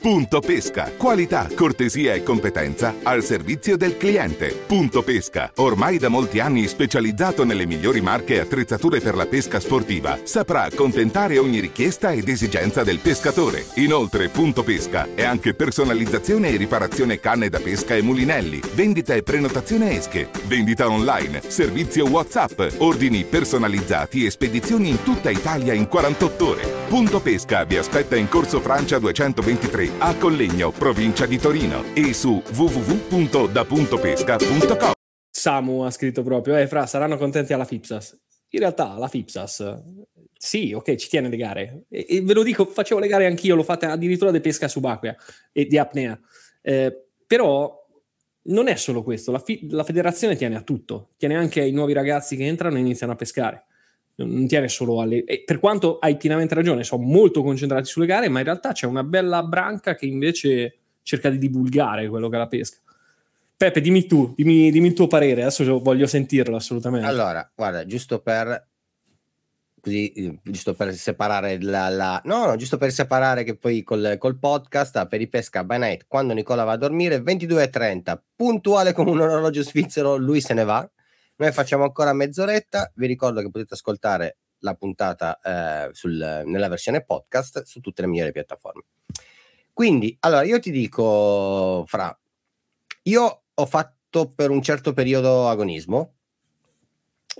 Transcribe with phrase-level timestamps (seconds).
[0.00, 0.92] Punto Pesca.
[0.96, 4.54] Qualità, cortesia e competenza al servizio del cliente.
[4.66, 5.50] Punto Pesca.
[5.56, 10.62] Ormai da molti anni specializzato nelle migliori marche e attrezzature per la pesca sportiva, saprà
[10.62, 13.66] accontentare ogni richiesta ed esigenza del pescatore.
[13.74, 19.24] Inoltre, Punto Pesca è anche personalizzazione e riparazione canne da pesca e mulinelli, vendita e
[19.24, 26.46] prenotazione esche, vendita online, servizio WhatsApp, ordini personalizzati e spedizioni in tutta Italia in 48
[26.46, 26.86] ore.
[26.88, 32.42] Punto Pesca vi aspetta in Corso Francia 223 a Collegno, provincia di Torino e su
[32.42, 34.92] www.dapuntopesca.com.
[35.30, 38.18] Samu ha scritto proprio, eh, fra, saranno contenti alla Fipsas.
[38.48, 39.82] In realtà la Fipsas,
[40.32, 41.84] sì, ok, ci tiene le gare.
[41.90, 45.14] E, e ve lo dico, facevo le gare anch'io, l'ho fatta addirittura di pesca subacquea
[45.52, 46.18] e di apnea.
[46.62, 47.86] Eh, però
[48.44, 51.92] non è solo questo, la, fi- la, federazione tiene a tutto, tiene anche ai nuovi
[51.92, 53.66] ragazzi che entrano e iniziano a pescare.
[54.18, 55.24] Non tiene solo alle...
[55.24, 58.86] E per quanto hai pienamente ragione, sono molto concentrati sulle gare, ma in realtà c'è
[58.86, 62.78] una bella branca che invece cerca di divulgare quello che è la pesca.
[63.56, 67.06] Peppe, dimmi tu, dimmi, dimmi il tuo parere, adesso voglio sentirlo assolutamente.
[67.06, 68.66] Allora, guarda, giusto per
[69.80, 74.38] così giusto per separare la, la, no, no giusto per separare che poi col, col
[74.38, 79.20] podcast per i pesca by night quando Nicola va a dormire 22.30 puntuale come un
[79.20, 80.88] orologio svizzero lui se ne va
[81.38, 82.92] noi facciamo ancora mezz'oretta.
[82.94, 88.08] Vi ricordo che potete ascoltare la puntata eh, sul, nella versione podcast su tutte le
[88.08, 88.82] migliori piattaforme.
[89.72, 92.16] Quindi allora io ti dico fra
[93.02, 96.14] io ho fatto per un certo periodo agonismo.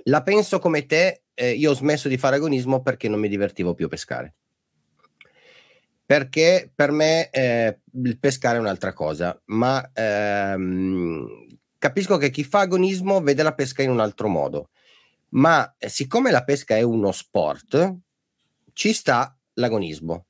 [0.05, 3.73] La penso come te eh, io ho smesso di fare agonismo perché non mi divertivo
[3.73, 4.35] più a pescare.
[6.05, 11.48] Perché per me eh, il pescare è un'altra cosa, ma ehm,
[11.79, 14.69] capisco che chi fa agonismo vede la pesca in un altro modo.
[15.29, 17.95] Ma eh, siccome la pesca è uno sport,
[18.73, 20.25] ci sta l'agonismo.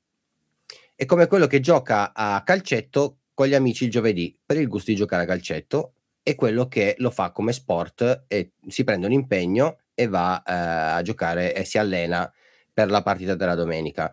[0.94, 4.90] È come quello che gioca a calcetto con gli amici il giovedì per il gusto
[4.90, 9.12] di giocare a calcetto e quello che lo fa come sport e si prende un
[9.12, 12.30] impegno e va eh, a giocare e si allena
[12.72, 14.12] per la partita della domenica.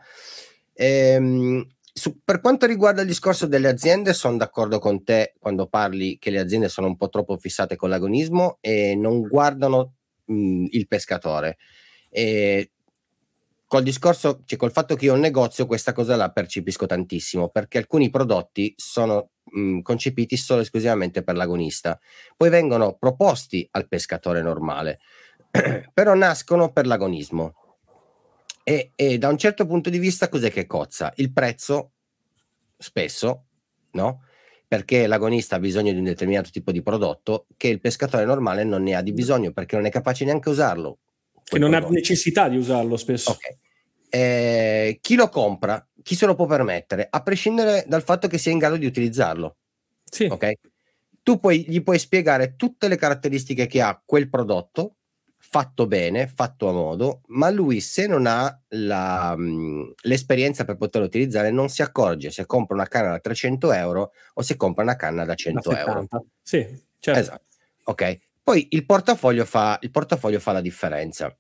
[0.74, 6.18] Ehm, su, per quanto riguarda il discorso delle aziende, sono d'accordo con te quando parli
[6.18, 10.88] che le aziende sono un po' troppo fissate con l'agonismo e non guardano mh, il
[10.88, 11.58] pescatore.
[12.10, 12.72] E
[13.66, 17.50] col discorso, cioè col fatto che io ho un negozio, questa cosa la percepisco tantissimo
[17.50, 22.00] perché alcuni prodotti sono mh, concepiti solo e esclusivamente per l'agonista,
[22.36, 25.00] poi vengono proposti al pescatore normale.
[25.94, 27.54] però nascono per l'agonismo.
[28.70, 31.14] E, e, da un certo punto di vista cos'è che cozza?
[31.16, 31.92] Il prezzo,
[32.78, 33.46] spesso,
[33.92, 34.24] no?
[34.68, 38.84] Perché l'agonista ha bisogno di un determinato tipo di prodotto che il pescatore normale non
[38.84, 40.98] ne ha di bisogno perché non è capace neanche usarlo.
[41.46, 41.94] Che non prodotto.
[41.94, 43.32] ha necessità di usarlo spesso.
[43.32, 43.58] Ok.
[44.10, 48.52] Eh, chi lo compra, chi se lo può permettere, a prescindere dal fatto che sia
[48.52, 49.56] in grado di utilizzarlo.
[50.04, 50.26] Sì.
[50.26, 50.52] Ok?
[51.24, 54.96] Tu poi, gli puoi spiegare tutte le caratteristiche che ha quel prodotto
[55.38, 61.08] fatto bene, fatto a modo, ma lui se non ha la, mh, l'esperienza per poterlo
[61.08, 64.96] utilizzare non si accorge se compra una canna da 300 euro o se compra una
[64.96, 66.08] canna da 100 da euro.
[66.42, 66.66] Sì,
[67.00, 67.20] certo.
[67.20, 67.46] Esatto.
[67.86, 68.18] Ok.
[68.44, 71.36] Poi il portafoglio fa, il portafoglio fa la differenza.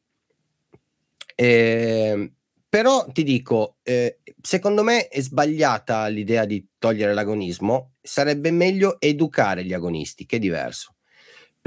[1.35, 2.31] Eh,
[2.69, 9.63] però ti dico, eh, secondo me è sbagliata l'idea di togliere l'agonismo, sarebbe meglio educare
[9.63, 10.96] gli agonisti, che è diverso.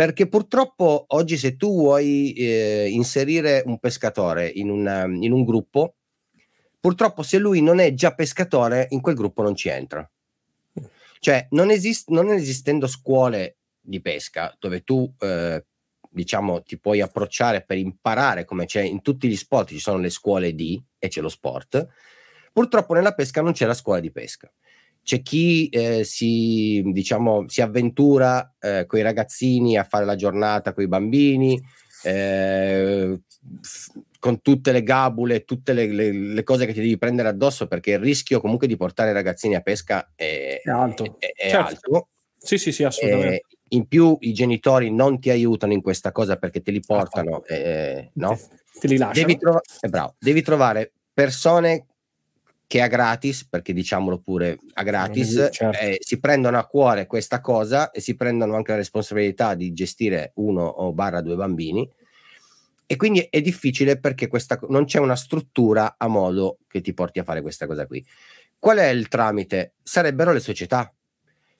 [0.00, 5.96] Perché purtroppo oggi se tu vuoi eh, inserire un pescatore in, una, in un gruppo,
[6.80, 10.10] purtroppo se lui non è già pescatore, in quel gruppo non ci entra.
[11.18, 15.66] Cioè, non, esist- non esistendo scuole di pesca dove tu, eh,
[16.08, 20.08] diciamo, ti puoi approcciare per imparare come c'è in tutti gli sport, ci sono le
[20.08, 21.86] scuole di e c'è lo sport,
[22.54, 24.50] purtroppo nella pesca non c'è la scuola di pesca
[25.02, 30.72] c'è chi eh, si, diciamo, si avventura eh, con i ragazzini a fare la giornata
[30.72, 31.60] con i bambini,
[32.04, 33.20] eh,
[34.18, 37.92] con tutte le gabule, tutte le, le, le, cose che ti devi prendere addosso perché
[37.92, 41.16] il rischio comunque di portare i ragazzini a pesca è, è alto.
[41.18, 41.66] È, è certo.
[41.66, 42.08] alto.
[42.36, 43.42] Sì, sì, sì, assolutamente.
[43.68, 48.10] in più i genitori non ti aiutano in questa cosa perché te li portano, eh,
[48.14, 48.38] no?
[48.78, 49.26] Te li lasciano.
[49.26, 51.86] Devi, trova- eh, bravo, devi trovare persone
[52.70, 55.76] che a gratis, perché diciamolo pure a gratis, certo.
[55.76, 60.30] eh, si prendono a cuore questa cosa e si prendono anche la responsabilità di gestire
[60.36, 61.90] uno o barra due bambini.
[62.86, 67.18] E quindi è difficile perché questa, non c'è una struttura a modo che ti porti
[67.18, 68.06] a fare questa cosa qui.
[68.56, 69.74] Qual è il tramite?
[69.82, 70.94] Sarebbero le società.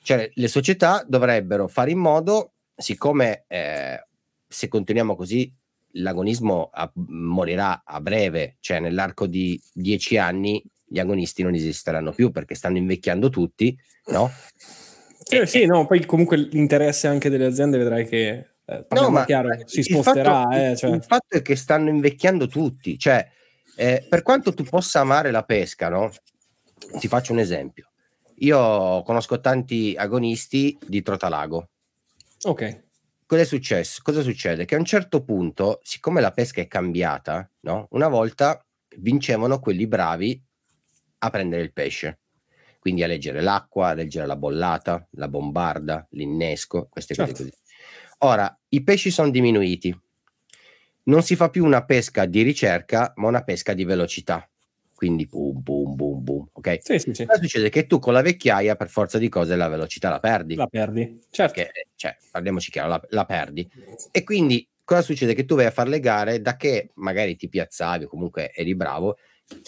[0.01, 4.07] Cioè le società dovrebbero fare in modo, siccome eh,
[4.47, 5.53] se continuiamo così
[5.95, 12.33] l'agonismo a, morirà a breve, cioè nell'arco di dieci anni gli agonisti non esisteranno più
[12.33, 14.29] perché stanno invecchiando tutti, no?
[15.31, 19.51] Eh, sì, no, poi comunque l'interesse anche delle aziende vedrai che eh, no, ma chiaro,
[19.67, 20.41] si sposterà.
[20.41, 20.91] Il fatto, eh, cioè.
[20.91, 23.25] il fatto, è che stanno invecchiando tutti, cioè
[23.77, 26.11] eh, per quanto tu possa amare la pesca, no?
[26.99, 27.91] Ti faccio un esempio.
[28.39, 31.69] Io conosco tanti agonisti di Trotalago.
[32.43, 32.85] Ok.
[33.27, 34.01] Cosa è successo?
[34.03, 34.65] Cosa succede?
[34.65, 37.87] Che a un certo punto, siccome la pesca è cambiata, no?
[37.91, 38.65] Una volta
[38.97, 40.43] vincevano quelli bravi
[41.21, 42.19] a prendere il pesce
[42.81, 47.33] quindi a leggere l'acqua, a leggere la bollata, la bombarda, l'innesco, queste certo.
[47.33, 47.57] cose così.
[48.21, 49.97] Ora, i pesci sono diminuiti,
[51.05, 54.49] non si fa più una pesca di ricerca, ma una pesca di velocità.
[54.95, 56.49] Quindi boom, boom, boom, boom.
[56.53, 56.79] Ok?
[56.83, 57.25] Sì, sì, sì.
[57.25, 57.69] Cosa succede?
[57.71, 60.55] Che tu con la vecchiaia, per forza di cose, la velocità la perdi.
[60.55, 61.55] La perdi, certo.
[61.55, 63.71] Perché, cioè, parliamoci chiaro, la, la perdi.
[64.11, 65.35] E quindi cosa succede?
[65.35, 68.75] Che tu vai a fare le gare da che magari ti piazzavi o comunque eri
[68.75, 69.17] bravo,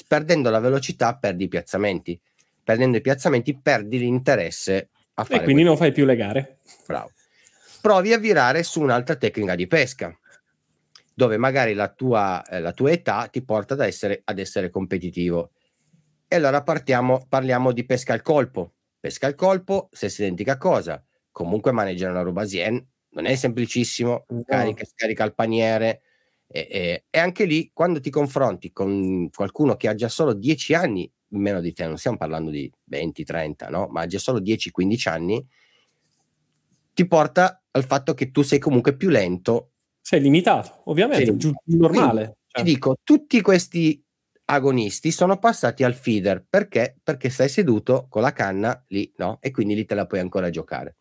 [0.07, 2.21] perdendo la velocità perdi i piazzamenti
[2.63, 5.41] perdendo i piazzamenti perdi l'interesse a fare.
[5.41, 6.59] E quindi non fai più le gare.
[6.87, 7.11] Bravo.
[7.81, 10.17] Provi a virare su un'altra tecnica di pesca,
[11.13, 15.51] dove magari la tua, eh, la tua età ti porta ad essere, ad essere competitivo.
[16.29, 18.75] E allora partiamo, parliamo di pesca al colpo.
[19.01, 21.05] Pesca al colpo, stessa identica cosa.
[21.33, 24.43] Comunque maneggiare una roba Sien non è semplicissimo, no.
[24.47, 26.03] carica scarica il paniere.
[26.53, 30.75] E, e, e, anche lì, quando ti confronti con qualcuno che ha già solo 10
[30.75, 33.87] anni meno di te, non stiamo parlando di 20, 30, no?
[33.91, 35.47] ma già solo 10, 15 anni,
[36.95, 39.71] ti porta al fatto che tu sei comunque più lento.
[40.01, 42.39] Sei limitato, ovviamente, sei giù, normale.
[42.47, 42.63] Cioè.
[42.63, 44.05] Ti dico, tutti questi
[44.45, 46.99] agonisti sono passati al feeder perché?
[47.03, 49.39] Perché stai seduto con la canna lì, no?
[49.41, 50.97] E quindi lì te la puoi ancora giocare.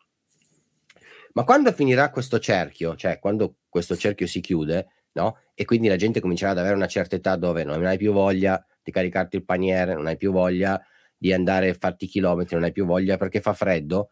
[1.34, 5.38] Ma quando finirà questo cerchio, cioè quando questo cerchio si chiude, no?
[5.54, 8.64] E quindi la gente comincerà ad avere una certa età dove non hai più voglia
[8.82, 10.80] di caricarti il paniere, non hai più voglia
[11.16, 14.10] di andare a farti chilometri, non hai più voglia perché fa freddo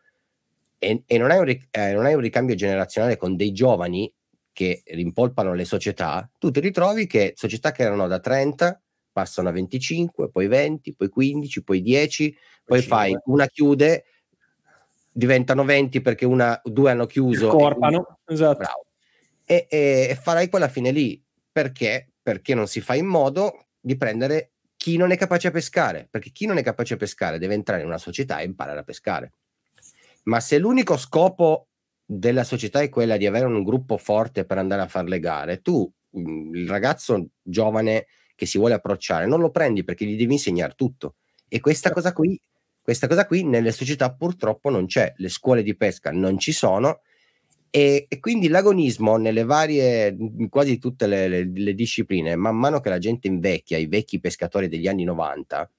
[0.82, 4.10] e, e non, hai un, eh, non hai un ricambio generazionale con dei giovani
[4.50, 8.80] che rimpolpano le società, tu ti ritrovi che società che erano da 30
[9.12, 12.96] passano a 25, poi 20, poi 15, poi 10, poi 5.
[12.96, 14.04] fai una chiude,
[15.12, 17.48] diventano 20 perché una, due hanno chiuso.
[17.48, 18.86] Corpano, esatto.
[19.44, 21.22] E, e, e, farai quella fine lì
[21.60, 22.12] perché?
[22.22, 26.30] Perché non si fa in modo di prendere chi non è capace a pescare, perché
[26.30, 29.34] chi non è capace a pescare deve entrare in una società e imparare a pescare.
[30.24, 31.68] Ma se l'unico scopo
[32.02, 35.60] della società è quella di avere un gruppo forte per andare a fare le gare,
[35.60, 40.32] tu, mm, il ragazzo giovane che si vuole approcciare, non lo prendi perché gli devi
[40.32, 41.16] insegnare tutto.
[41.46, 42.40] E questa cosa qui,
[42.80, 47.02] questa cosa qui nelle società purtroppo non c'è, le scuole di pesca non ci sono
[47.70, 50.16] e, e, quindi l'agonismo nelle varie,
[50.48, 54.66] quasi tutte le, le, le, discipline, man mano che la gente invecchia, i vecchi pescatori
[54.66, 55.70] degli anni 90,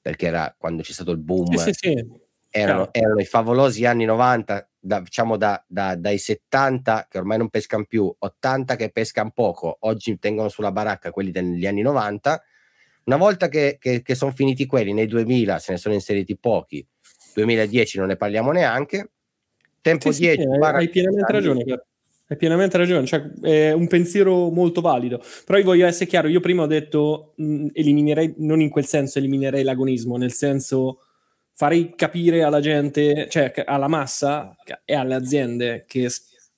[0.00, 2.24] perché era quando c'è stato il boom, sì, sì, sì.
[2.50, 7.48] Erano, erano, i favolosi anni 90, da, diciamo da, da, dai 70 che ormai non
[7.48, 12.42] pescano più, 80 che pescano poco, oggi tengono sulla baracca quelli degli anni 90.
[13.04, 16.84] Una volta che, che, che sono finiti quelli, nei 2000 se ne sono inseriti pochi,
[17.34, 19.10] 2010 non ne parliamo neanche
[19.86, 21.64] tempo sì, 10 sì, hai, pienamente ragione
[22.28, 25.22] hai pienamente ragione cioè, è un pensiero molto valido.
[25.44, 29.18] Però io voglio essere chiaro io prima ho detto mh, eliminerei non in quel senso
[29.18, 31.02] eliminerei l'agonismo nel senso
[31.52, 36.10] farei capire alla gente cioè alla massa e alle aziende che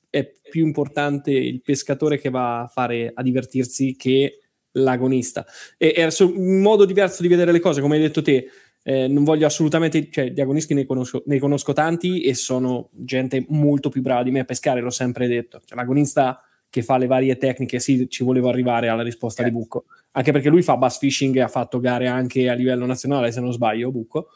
[0.08, 4.40] è più importante il pescatore che va a fare a divertirsi che
[4.73, 5.44] l'agonista.
[5.76, 8.49] E è un modo diverso di vedere le cose come hai detto te
[8.82, 13.44] eh, non voglio assolutamente, cioè di agonisti ne conosco, ne conosco, tanti e sono gente
[13.49, 15.61] molto più brava di me a pescare, l'ho sempre detto.
[15.64, 19.87] Cioè, l'agonista che fa le varie tecniche, sì, ci volevo arrivare alla risposta di Bucco,
[20.12, 23.40] anche perché lui fa bass fishing e ha fatto gare anche a livello nazionale, se
[23.40, 24.28] non sbaglio, Bucco.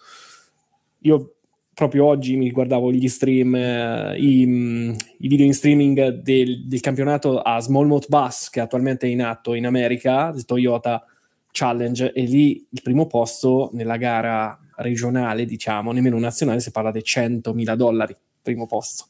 [1.01, 1.35] Io
[1.75, 4.43] proprio oggi mi guardavo gli stream, eh, i,
[5.19, 9.55] i, video in streaming del, del, campionato a Smallmouth Bass che attualmente è in atto
[9.55, 11.05] in America, di Toyota
[11.53, 17.01] challenge e lì il primo posto nella gara regionale, diciamo, nemmeno nazionale, si parla di
[17.01, 19.07] 100.000 dollari, primo posto.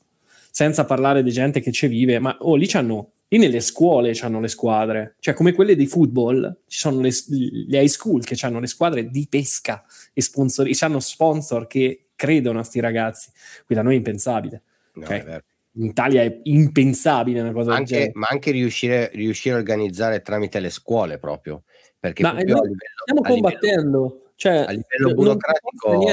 [0.50, 4.40] Senza parlare di gente che ci vive, ma oh, lì c'hanno, lì nelle scuole hanno
[4.40, 8.60] le squadre, cioè come quelle di football, ci sono le, le high school che hanno
[8.60, 9.82] le squadre di pesca
[10.12, 13.30] e sponsor, hanno sponsor che credono a sti ragazzi.
[13.64, 14.62] Qui da noi è impensabile.
[14.94, 15.20] No, okay?
[15.20, 15.42] è
[15.76, 20.68] in Italia è impensabile una cosa anche, Ma anche riuscire, riuscire a organizzare tramite le
[20.68, 21.62] scuole proprio
[22.02, 22.62] perché Ma livello,
[23.00, 24.02] stiamo combattendo.
[24.02, 26.04] Livello, cioè, a livello burocratico,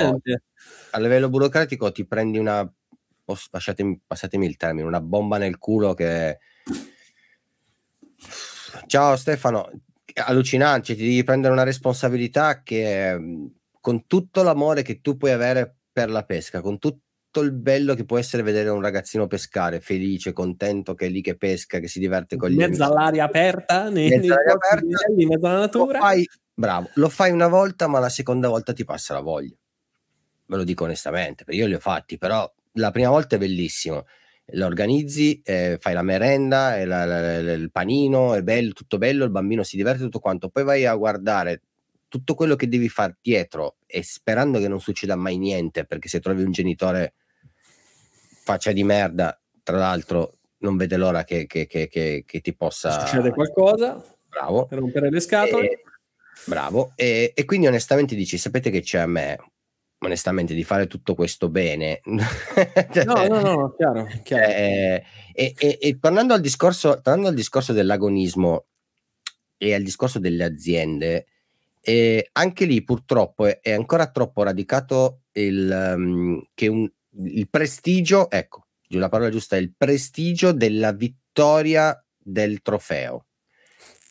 [0.91, 2.71] a livello burocratico ti prendi una,
[3.49, 6.37] passatemi, passatemi il termine, una bomba nel culo che...
[8.85, 9.67] Ciao Stefano,
[10.13, 13.49] allucinante, ti devi prendere una responsabilità che
[13.81, 17.05] con tutto l'amore che tu puoi avere per la pesca, con tutto
[17.41, 21.37] il bello che può essere vedere un ragazzino pescare, felice, contento che è lì che
[21.37, 25.27] pesca, che si diverte con gli mezzo all'aria aperta, nei, mezzo nei all'aria aperta, in
[25.27, 25.99] mezzo alla natura.
[25.99, 29.55] Lo fai, bravo, lo fai una volta, ma la seconda volta ti passa la voglia.
[30.45, 34.05] Ve lo dico onestamente, perché io li ho fatti, però la prima volta è bellissimo.
[34.53, 39.23] Lo organizzi, eh, fai la merenda, la, la, la, il panino, è bello, tutto bello,
[39.23, 40.49] il bambino si diverte tutto quanto.
[40.49, 41.61] Poi vai a guardare
[42.07, 46.19] tutto quello che devi fare dietro e sperando che non succeda mai niente, perché se
[46.19, 47.13] trovi un genitore
[48.49, 53.05] faccia di merda, tra l'altro non vede l'ora che, che, che, che ti possa...
[53.05, 54.65] Succede qualcosa, bravo.
[54.65, 55.69] per rompere le scatole.
[55.69, 55.83] E,
[56.45, 59.37] bravo, e, e, quindi onestamente dici, sapete che c'è a me,
[59.99, 62.01] onestamente, di fare tutto questo bene.
[62.05, 64.07] no, no, no, chiaro.
[64.23, 64.43] chiaro.
[64.43, 68.65] Eh, e, e, e tornando, al discorso, tornando al discorso dell'agonismo
[69.57, 71.27] e al discorso delle aziende,
[71.81, 78.29] e anche lì purtroppo è, è ancora troppo radicato il, um, che un, il prestigio,
[78.29, 83.25] ecco, la parola giusta è il prestigio della vittoria del trofeo.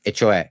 [0.03, 0.49] E cioè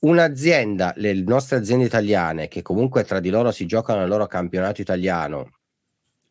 [0.00, 4.80] un'azienda, le nostre aziende italiane, che comunque tra di loro si giocano il loro campionato
[4.80, 5.58] italiano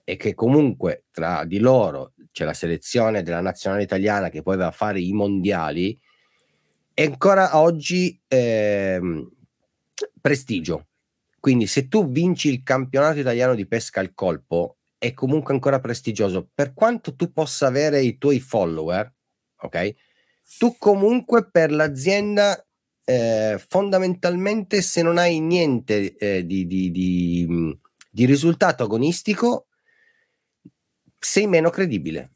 [0.04, 4.68] e che comunque tra di loro c'è la selezione della nazionale italiana che poi va
[4.68, 5.98] a fare i mondiali,
[6.94, 9.00] è ancora oggi eh,
[10.22, 10.88] prestigio.
[11.40, 16.50] Quindi se tu vinci il campionato italiano di pesca al colpo, è comunque ancora prestigioso.
[16.54, 19.14] Per quanto tu possa avere i tuoi follower,
[19.62, 19.96] ok?
[20.58, 22.66] Tu comunque per l'azienda
[23.04, 27.78] eh, fondamentalmente se non hai niente eh, di, di, di,
[28.10, 29.68] di risultato agonistico,
[31.20, 32.32] sei meno credibile.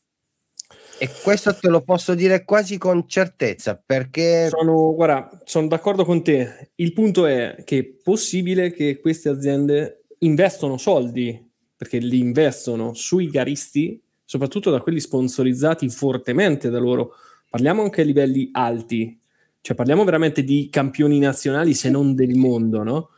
[1.02, 4.50] E questo te lo posso dire quasi con certezza perché...
[4.50, 6.72] Sono, guarda, sono d'accordo con te.
[6.76, 11.49] Il punto è che è possibile che queste aziende investono soldi,
[11.80, 17.14] perché li investono sui garisti, soprattutto da quelli sponsorizzati fortemente da loro.
[17.50, 19.18] Parliamo anche a livelli alti,
[19.62, 23.12] cioè parliamo veramente di campioni nazionali se non del mondo, no?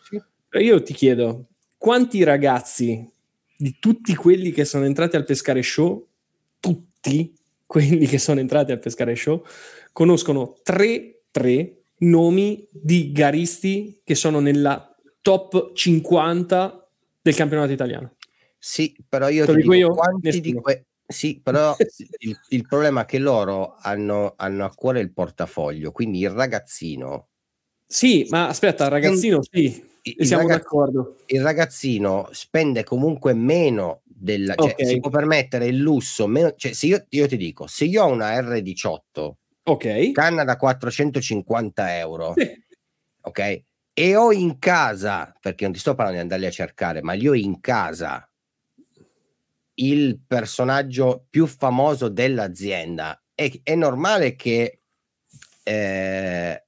[0.60, 3.10] Io ti chiedo, quanti ragazzi
[3.58, 6.08] di tutti quelli che sono entrati al Pescare Show,
[6.60, 7.34] tutti,
[7.66, 9.44] quelli che sono entrati al Pescare Show
[9.92, 16.88] conoscono tre, tre nomi di garisti che sono nella top 50
[17.24, 18.18] del campionato italiano.
[18.64, 19.90] Sì, però io Te ti dico, io?
[19.90, 21.76] quanti di que- sì, però
[22.20, 27.30] il, il, problema è che loro hanno, hanno, a cuore il portafoglio, quindi il ragazzino.
[27.88, 31.18] Sì, ma aspetta, il ragazzino sì, il siamo ragazz- d'accordo.
[31.26, 34.86] Il ragazzino spende comunque meno della, cioè, okay.
[34.86, 38.12] si può permettere il lusso, meno, cioè, se io, io, ti dico, se io ho
[38.12, 42.48] una R18, ok, canna da 450 euro, sì.
[43.22, 47.14] ok, e ho in casa, perché non ti sto parlando di andarli a cercare, ma
[47.14, 48.24] li ho in casa
[49.76, 54.82] il personaggio più famoso dell'azienda, è, è normale che
[55.64, 56.66] eh,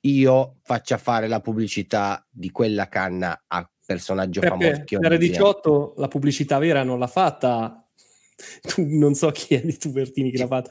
[0.00, 4.98] io faccia fare la pubblicità di quella canna a personaggio Perché famoso.
[5.00, 7.86] Per 18 la pubblicità vera non l'ha fatta,
[8.62, 10.70] tu, non so chi è di Tubertini che l'ha fatta,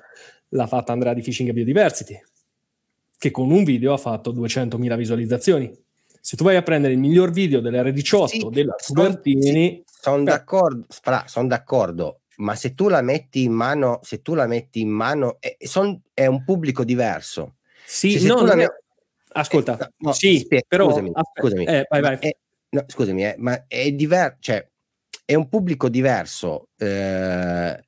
[0.50, 2.20] l'ha fatta Andrea di Fishing Biodiversity,
[3.18, 5.72] che con un video ha fatto 200.000 visualizzazioni.
[6.22, 9.84] Se tu vai a prendere il miglior video dell'R18 sì, della Tubertini...
[9.86, 10.86] Sì, sono d'accordo,
[11.26, 15.38] son d'accordo, ma se tu la metti in mano, se tu la metti in mano,
[15.40, 17.58] è, son, è un pubblico diverso.
[17.86, 18.66] Sì, cioè, no, no,
[19.32, 22.18] Ascolta, eh, no, sì, spiega, però scusami, scusami, eh, vai, vai.
[22.18, 22.36] È,
[22.70, 24.68] no, scusami, eh, ma è diverso, cioè
[25.26, 26.70] è un pubblico diverso.
[26.78, 27.84] Eh,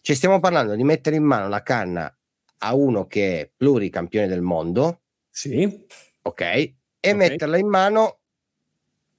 [0.00, 2.10] cioè stiamo parlando di mettere in mano la canna
[2.60, 5.86] a uno che è pluricampione del mondo, sì,
[6.22, 7.14] ok, e okay.
[7.14, 8.20] metterla in mano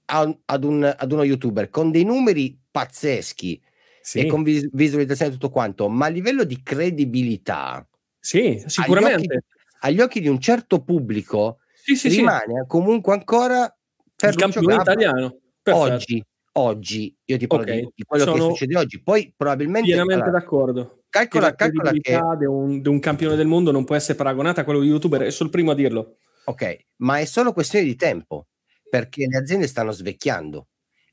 [0.10, 3.62] a, ad, un, ad uno youtuber con dei numeri pazzeschi
[4.02, 4.20] sì.
[4.20, 7.88] e con vis- visualizzazione e tutto quanto, ma a livello di credibilità,
[8.20, 9.16] sì, sicuramente.
[9.16, 9.46] Agli occhi,
[9.82, 13.74] agli occhi di un certo pubblico sì, sì, rimane comunque ancora
[14.16, 15.38] per il campione italiano.
[15.62, 15.94] Perfetto.
[15.94, 17.90] Oggi, oggi, io ti parlo okay.
[17.94, 19.88] di, quello Sono che succede oggi, poi probabilmente...
[19.88, 21.04] Pienamente allora, d'accordo.
[21.10, 22.20] Calcola, che calcola che...
[22.38, 25.22] Di un, di un campione del mondo non può essere paragonata a quello di youtuber,
[25.22, 26.18] è solo il primo a dirlo.
[26.46, 28.48] Ok, ma è solo questione di tempo,
[28.90, 30.68] perché le aziende stanno svecchiando.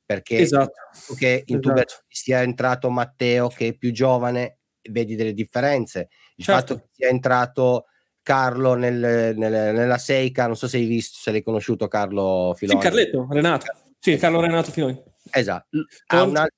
[0.05, 0.73] Perché esatto.
[1.17, 1.69] che in esatto.
[1.69, 4.59] Tuber sia entrato Matteo che è più giovane,
[4.91, 6.09] vedi delle differenze.
[6.37, 6.75] Il certo.
[6.75, 7.87] fatto che sia entrato
[8.23, 8.95] Carlo nel,
[9.37, 12.81] nel, nella Seika, non so se hai visto, se l'hai conosciuto Carlo Filoni.
[12.81, 13.67] Sì, Carletto, Renato.
[13.99, 15.01] Sì, Carlo Renato Filoni.
[15.31, 16.57] Esatto, ha un altro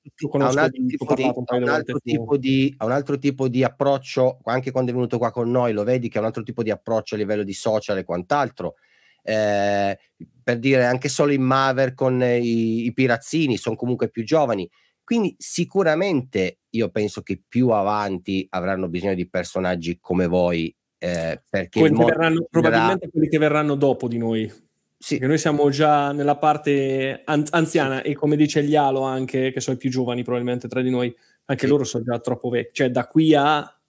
[3.17, 6.27] tipo di approccio, anche quando è venuto qua con noi lo vedi che ha un
[6.27, 8.75] altro tipo di approccio a livello di social e quant'altro.
[9.23, 9.97] Eh,
[10.43, 14.69] per dire anche solo in Maver con i, i Pirazzini, sono comunque più giovani.
[15.03, 20.75] Quindi sicuramente io penso che più avanti avranno bisogno di personaggi come voi.
[20.97, 24.51] Eh, perché quelli verranno, probabilmente quelli che verranno dopo di noi.
[24.97, 25.13] Sì.
[25.13, 29.77] Perché noi siamo già nella parte an- anziana e come dice Glialo anche, che sono
[29.77, 31.71] i più giovani probabilmente tra di noi, anche sì.
[31.71, 32.73] loro sono già troppo vecchi.
[32.73, 33.79] Cioè da qui a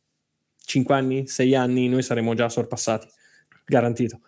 [0.64, 3.08] 5 anni, 6 anni noi saremo già sorpassati,
[3.66, 4.20] garantito.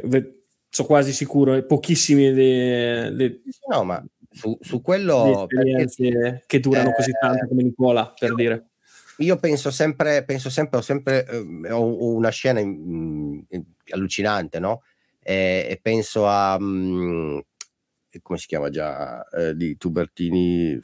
[0.00, 6.90] Eh, sono quasi sicuro, pochissimi le, le, no, ma su, su quello perché, che durano
[6.90, 8.70] eh, così tanto come Nicola, per io, dire.
[9.18, 14.82] Io penso sempre, penso sempre, ho sempre eh, ho una scena in, in, allucinante, no?
[15.22, 17.38] E, e penso a mh, mm,
[18.22, 20.80] come si chiama già eh, di Tubertini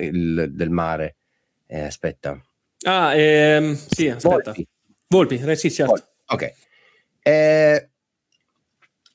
[0.00, 1.16] il, del mare.
[1.66, 2.40] Eh, aspetta.
[2.86, 4.52] Ah, ehm, sì, aspetta.
[4.52, 4.68] Volpi,
[5.08, 5.92] Volpi eh, sì, certo.
[5.92, 6.06] Volpi.
[6.26, 6.67] Ok.
[7.28, 7.90] Eh,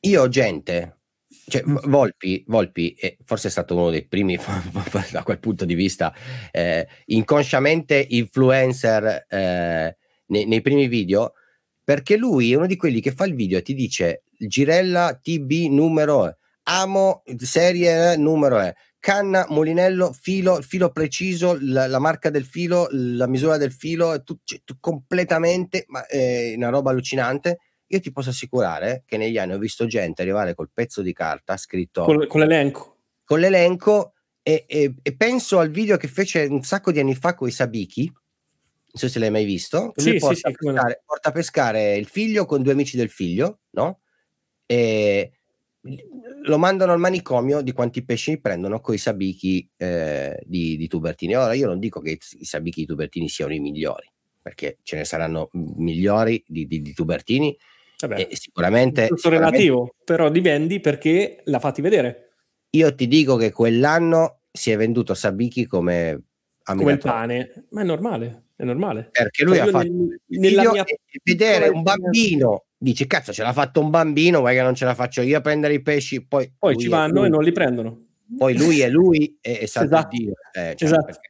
[0.02, 1.00] io gente,
[1.48, 4.38] cioè, Volpi, Volpi eh, forse è stato uno dei primi,
[5.12, 6.14] da quel punto di vista,
[6.52, 11.34] eh, inconsciamente influencer eh, nei, nei, primi video,
[11.84, 15.52] perché lui è uno di quelli che fa il video e ti dice Girella TB
[15.72, 22.88] numero, amo serie numero è, canna, molinello, filo, filo preciso, la, la, marca del filo,
[22.92, 27.58] la misura del filo, tu, cioè, tu completamente, ma è una roba allucinante
[27.96, 31.58] io ti posso assicurare che negli anni ho visto gente arrivare col pezzo di carta
[31.58, 32.98] scritto con, con l'elenco.
[33.24, 37.34] Con l'elenco e, e, e, penso al video che fece un sacco di anni fa
[37.34, 38.06] con i Sabiki.
[38.06, 39.94] Non so se l'hai mai visto.
[39.96, 43.10] Sì, porta, sì, sì, a pescare, porta a pescare il figlio con due amici del
[43.10, 44.02] figlio, no?
[44.66, 45.32] E
[46.44, 51.36] lo mandano al manicomio di quanti pesci prendono con i sabiki eh, di, di, Tubertini.
[51.36, 54.10] Ora, io non dico che i sabiki di Tubertini siano i migliori,
[54.42, 57.58] perché ce ne saranno migliori di, di, di Tubertini
[58.08, 62.30] Vabbè, sicuramente, tutto sicuramente, relativo, però dipendi perché l'ha fatti vedere.
[62.72, 66.24] Io ti dico che quell'anno si è venduto Sabiki come
[66.64, 69.10] come il pane, ma è normale, è normale.
[69.12, 70.86] Perché lui cioè, ha fatto nel, mia...
[71.24, 74.96] vedere un bambino, dice cazzo ce l'ha fatto un bambino, vuoi che non ce la
[74.96, 78.06] faccio io a prendere i pesci, poi, poi ci vanno e non li prendono.
[78.36, 80.08] Poi lui è lui e, e esatto.
[80.10, 80.34] Dio.
[80.54, 81.06] Eh, cioè, esatto.
[81.06, 81.30] Perché,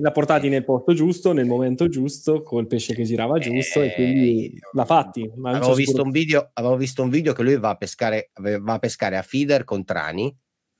[0.00, 3.94] l'ha portati nel posto giusto, nel momento giusto, col pesce che girava giusto eh, e
[3.94, 5.30] quindi l'ha fatti.
[5.42, 8.78] Avevo visto, un video, avevo visto un video che lui va a pescare, va a,
[8.78, 10.36] pescare a feeder con Trani.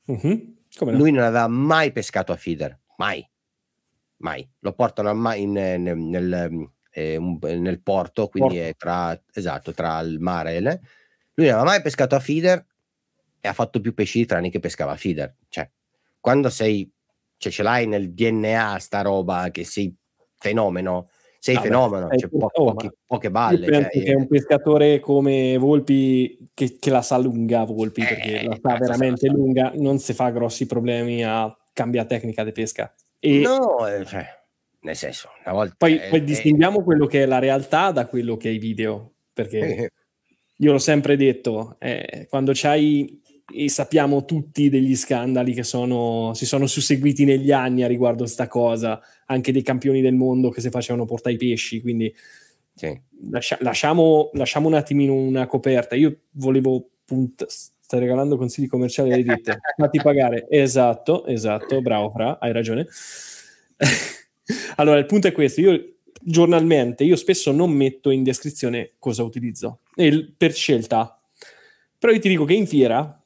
[0.06, 0.54] Uh-huh.
[0.80, 0.90] No?
[0.90, 3.26] Lui non aveva mai pescato a feeder, mai.
[4.18, 4.48] Mai.
[4.60, 8.68] Lo portano a, in, nel, nel, eh, nel, porto, quindi porto.
[8.68, 10.80] è tra, esatto, tra il mare e le...
[11.34, 12.64] Lui non aveva mai pescato a feeder
[13.40, 15.36] e ha fatto più pesci di Trani che pescava a feeder.
[15.48, 15.70] Cioè,
[16.20, 16.90] quando sei
[17.36, 19.94] cioè ce l'hai nel DNA sta roba che sei
[20.36, 23.66] fenomeno, sei ah fenomeno, beh, c'è po- pochi, poche balle.
[23.66, 28.58] Cioè, che un pescatore come Volpi che, che la sa lunga Volpi, eh, perché la
[28.62, 32.94] sa veramente lunga, non si fa grossi problemi a cambiare tecnica di pesca.
[33.18, 34.26] E no, eh, cioè,
[34.80, 35.74] nel senso, una volta...
[35.76, 39.14] Poi, eh, poi distinguiamo quello che è la realtà da quello che è i video,
[39.32, 39.90] perché
[40.56, 43.20] io l'ho sempre detto, eh, quando c'hai
[43.52, 48.46] e sappiamo tutti degli scandali che sono, si sono susseguiti negli anni a riguardo sta
[48.48, 52.14] cosa, anche dei campioni del mondo che si facevano portare i pesci, quindi
[52.74, 52.98] sì.
[53.30, 55.94] lascia, lasciamo, lasciamo, un attimino una coperta.
[55.94, 60.46] Io volevo punt- stai regalando consigli commerciali alle ditte, fatti pagare.
[60.48, 62.86] Esatto, esatto, bravo Fra, hai ragione.
[64.76, 69.80] allora, il punto è questo, io giornalmente, io spesso non metto in descrizione cosa utilizzo,
[69.94, 71.20] per scelta,
[71.98, 73.18] però io ti dico che in fiera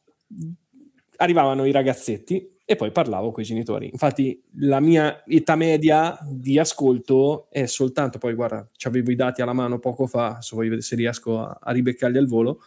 [1.17, 3.88] arrivavano i ragazzetti e poi parlavo con i genitori.
[3.91, 9.41] Infatti la mia età media di ascolto è soltanto, poi guarda, ci avevo i dati
[9.41, 12.61] alla mano poco fa, se voglio se riesco a, a ribeccarli al volo.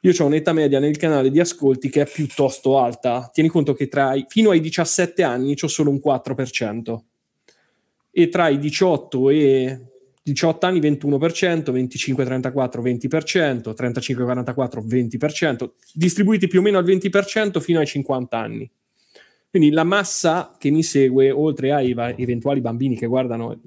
[0.00, 3.28] Io ho un'età media nel canale di ascolti che è piuttosto alta.
[3.32, 6.98] Tieni conto che tra i, fino ai 17 anni ho solo un 4%.
[8.10, 9.80] E tra i 18 e
[10.26, 17.86] 18 anni 21%, 25-34 20%, 35-44 20%, distribuiti più o meno al 20% fino ai
[17.86, 18.68] 50 anni.
[19.48, 23.60] Quindi la massa che mi segue, oltre ai va- eventuali bambini che guardano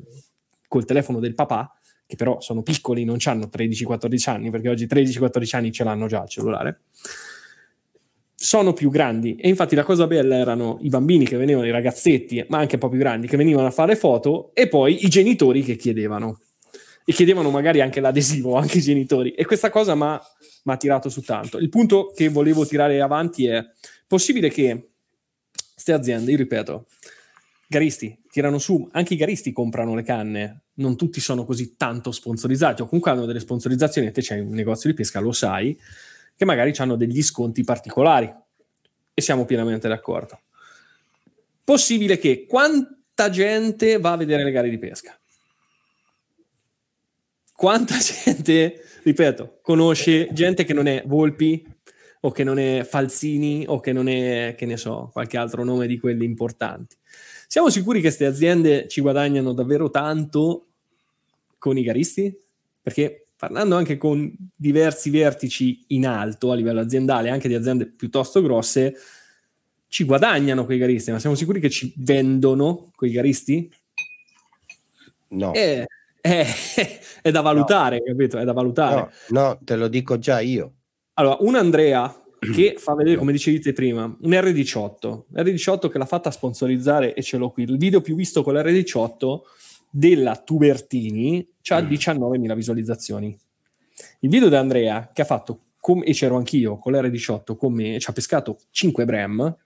[0.68, 1.74] col telefono del papà,
[2.06, 6.24] che però sono piccoli, non hanno 13-14 anni, perché oggi 13-14 anni ce l'hanno già
[6.24, 6.82] il cellulare,
[8.36, 9.36] sono più grandi.
[9.36, 12.82] E infatti la cosa bella erano i bambini che venivano, i ragazzetti, ma anche un
[12.82, 16.40] po' più grandi, che venivano a fare foto, e poi i genitori che chiedevano
[17.10, 19.32] e chiedevano magari anche l'adesivo, anche i genitori.
[19.32, 21.58] E questa cosa mi ha tirato su tanto.
[21.58, 23.66] Il punto che volevo tirare avanti è
[24.06, 24.92] possibile che
[25.74, 26.86] queste aziende, io ripeto,
[27.68, 32.84] garisti tirano su, anche i garisti comprano le canne, non tutti sono così tanto sponsorizzati,
[32.84, 35.76] o comunque hanno delle sponsorizzazioni, te c'hai un negozio di pesca, lo sai,
[36.36, 38.32] che magari hanno degli sconti particolari
[39.16, 40.42] e siamo pienamente d'accordo.
[41.64, 45.19] Possibile che quanta gente va a vedere le gare di pesca?
[47.60, 51.62] Quanta gente, ripeto, conosce gente che non è Volpi
[52.22, 55.86] o che non è Falsini o che non è, che ne so, qualche altro nome
[55.86, 56.96] di quelli importanti?
[57.50, 60.68] Siamo sicuri che queste aziende ci guadagnano davvero tanto
[61.58, 62.34] con i garisti?
[62.82, 68.42] Perché parlando anche con diversi vertici in alto a livello aziendale, anche di aziende piuttosto
[68.42, 68.96] grosse,
[69.90, 73.70] ci guadagnano quei garisti, ma siamo sicuri che ci vendono quei garisti?
[75.32, 75.52] No.
[75.52, 75.86] È,
[76.22, 76.46] è,
[77.22, 78.04] è da valutare, no.
[78.06, 78.38] capito?
[78.38, 79.12] È da valutare.
[79.30, 80.74] No, no, te lo dico già io.
[81.14, 85.24] Allora, un Andrea che fa vedere, come dicevi te prima, un R18.
[85.34, 89.40] R18 che l'ha fatta sponsorizzare, e ce l'ho qui, il video più visto con l'R18
[89.92, 93.38] della Tubertini ha 19.000 visualizzazioni.
[94.20, 98.00] Il video di Andrea che ha fatto, com- e c'ero anch'io con l'R18 con me,
[98.00, 99.58] ci ha pescato 5 brem,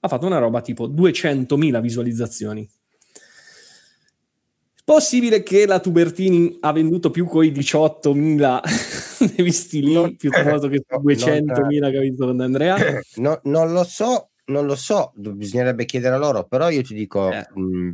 [0.00, 2.68] ha fatto una roba tipo 200.000 visualizzazioni.
[4.88, 11.90] Possibile che la Tubertini ha venduto più coi 18.000 visti lì non, piuttosto che 200.000
[11.90, 12.74] che ha visto con Andrea?
[13.16, 17.30] No, non lo so, non lo so, bisognerebbe chiedere a loro, però io ti dico...
[17.30, 17.46] Eh.
[17.52, 17.90] Mh, mm,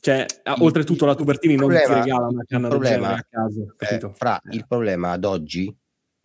[0.00, 3.74] cioè, il, oltretutto la Tubertini non problema, ti regala una canna genere a caso.
[3.78, 5.76] Eh, fra, il problema ad oggi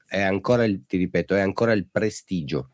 [0.08, 2.70] è ancora, il, ti ripeto, è ancora il prestigio.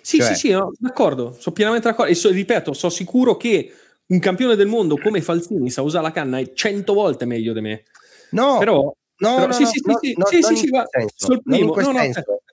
[0.00, 2.12] Sì, cioè, sì, sì, no, d'accordo, sono pienamente d'accordo.
[2.12, 3.72] E so, ripeto, sono sicuro che
[4.10, 7.60] un campione del mondo come Falsini sa usare la canna è cento volte meglio di
[7.60, 7.82] me.
[8.30, 8.94] No, però, no,
[9.34, 10.68] però no, sì, no, sì, no, sì, no, sì, sì, sì,
[11.14, 12.00] sul primo, no, no,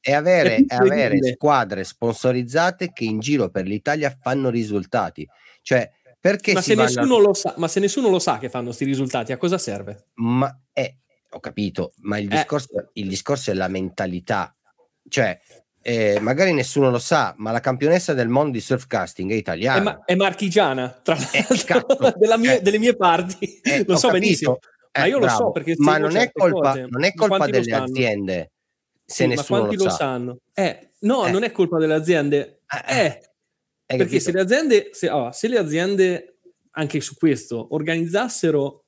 [0.01, 5.27] è avere, è avere squadre sponsorizzate che in giro per l'Italia fanno risultati.
[5.61, 8.85] Cioè, perché ma, se nessuno lo sa, ma se nessuno lo sa che fanno questi
[8.85, 10.07] risultati, a cosa serve?
[10.15, 10.93] Ma è,
[11.29, 12.89] ho capito, ma il discorso, eh.
[12.93, 14.55] il discorso è la mentalità.
[15.09, 15.39] Cioè,
[15.81, 19.79] eh, magari nessuno lo sa, ma la campionessa del mondo di surfcasting è italiana.
[19.79, 23.59] È, ma- è marchigiana, tra eh, l'altro, mie, eh, delle mie parti.
[23.61, 24.25] Eh, lo so capito.
[24.25, 24.59] benissimo.
[24.97, 25.39] ma io bravo.
[25.39, 28.51] lo so perché ma non è colpa, non è colpa delle aziende
[29.05, 29.89] se sì, nessuno ma lo, lo sa.
[29.89, 30.39] sanno.
[30.99, 32.61] no, non è colpa delle aziende.
[32.87, 33.21] Eh,
[33.85, 36.39] perché se le aziende, se, oh, se le aziende
[36.71, 38.85] anche su questo organizzassero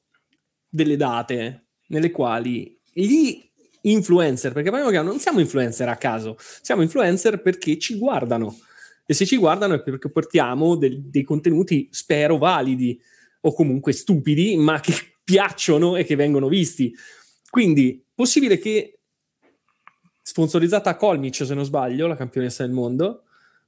[0.68, 3.49] delle date nelle quali gli
[3.82, 8.58] influencer, perché poi non siamo influencer a caso, siamo influencer perché ci guardano.
[9.06, 13.00] E se ci guardano è perché portiamo del, dei contenuti, spero, validi
[13.42, 16.94] o comunque stupidi, ma che piacciono e che vengono visti.
[17.50, 19.00] Quindi, possibile che
[20.22, 23.24] sponsorizzata a Colmic, se non sbaglio, la campionessa del mondo,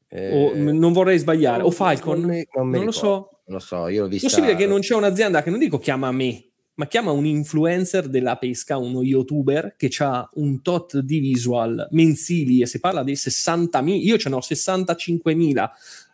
[0.09, 3.29] eh, o non vorrei sbagliare, o Falcon, non, mi, non, non lo so.
[3.45, 4.27] Non lo so, io l'ho vista...
[4.27, 6.50] Possibile che non c'è un'azienda che non dico chiama me,
[6.81, 12.59] ma chiama un influencer della pesca, uno youtuber che ha un tot di visual mensili
[12.59, 15.69] e si parla di 60.000, io ce n'ho 65.000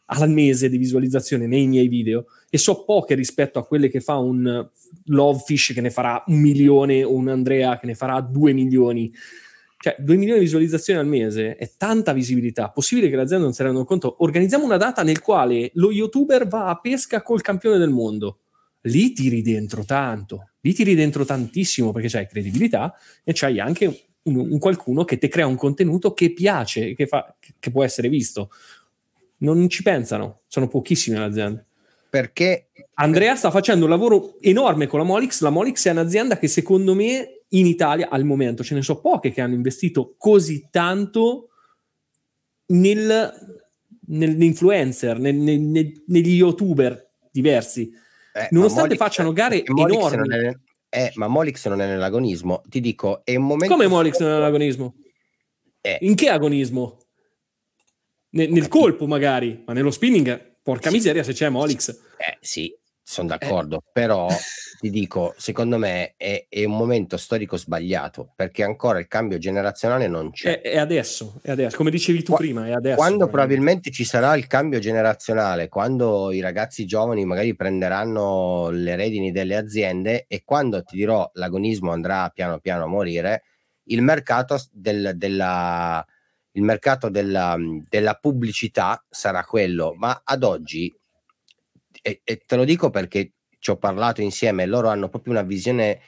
[0.07, 4.17] al mese di visualizzazione nei miei video e so poche rispetto a quelle che fa
[4.17, 4.69] un
[5.05, 9.09] Lovefish che ne farà un milione o un Andrea che ne farà due milioni.
[9.79, 12.71] Cioè, 2 milioni di visualizzazioni al mese è tanta visibilità.
[12.71, 14.17] Possibile che l'azienda non si rendano conto?
[14.19, 18.39] Organizziamo una data nel quale lo youtuber va a pesca col campione del mondo
[18.81, 24.51] lì tiri dentro tanto, lì tiri dentro tantissimo perché c'hai credibilità e c'hai anche un,
[24.51, 28.49] un qualcuno che ti crea un contenuto che piace, che, fa, che può essere visto.
[29.37, 31.65] Non ci pensano, sono pochissime le aziende.
[32.09, 35.41] Perché Andrea sta facendo un lavoro enorme con la Molix.
[35.41, 39.31] La Molix è un'azienda che secondo me in Italia al momento ce ne so poche
[39.31, 41.49] che hanno investito così tanto
[42.67, 43.59] nel,
[44.07, 47.91] nell'influencer, nel, nel, negli youtuber diversi
[48.37, 50.29] eh, Nonostante Molix, facciano gare enormi.
[50.89, 52.61] È, eh, ma Molix non è nell'agonismo.
[52.67, 53.73] Ti dico, è un momento...
[53.73, 54.95] Come Molix non è nell'agonismo?
[55.81, 55.97] Eh.
[56.01, 56.99] In che agonismo?
[58.29, 60.95] Ne, nel colpo magari, ma nello spinning, porca sì.
[60.95, 61.89] miseria se c'è Molix.
[62.17, 62.76] Eh sì,
[63.09, 63.89] sono d'accordo, eh.
[63.93, 64.27] però
[64.81, 70.09] ti dico, secondo me è, è, un momento storico sbagliato perché ancora il cambio generazionale
[70.09, 70.59] non c'è.
[70.59, 72.97] È, è adesso, è adesso, come dicevi tu Qua, prima, è adesso.
[72.97, 79.31] Quando probabilmente ci sarà il cambio generazionale, quando i ragazzi giovani magari prenderanno le redini
[79.31, 83.43] delle aziende e quando ti dirò l'agonismo andrà piano piano a morire,
[83.85, 86.05] il mercato del, della,
[86.51, 87.55] il mercato della,
[87.87, 90.93] della pubblicità sarà quello, ma ad oggi
[92.07, 95.99] e, e te lo dico perché ci ho parlato insieme, loro hanno proprio una visione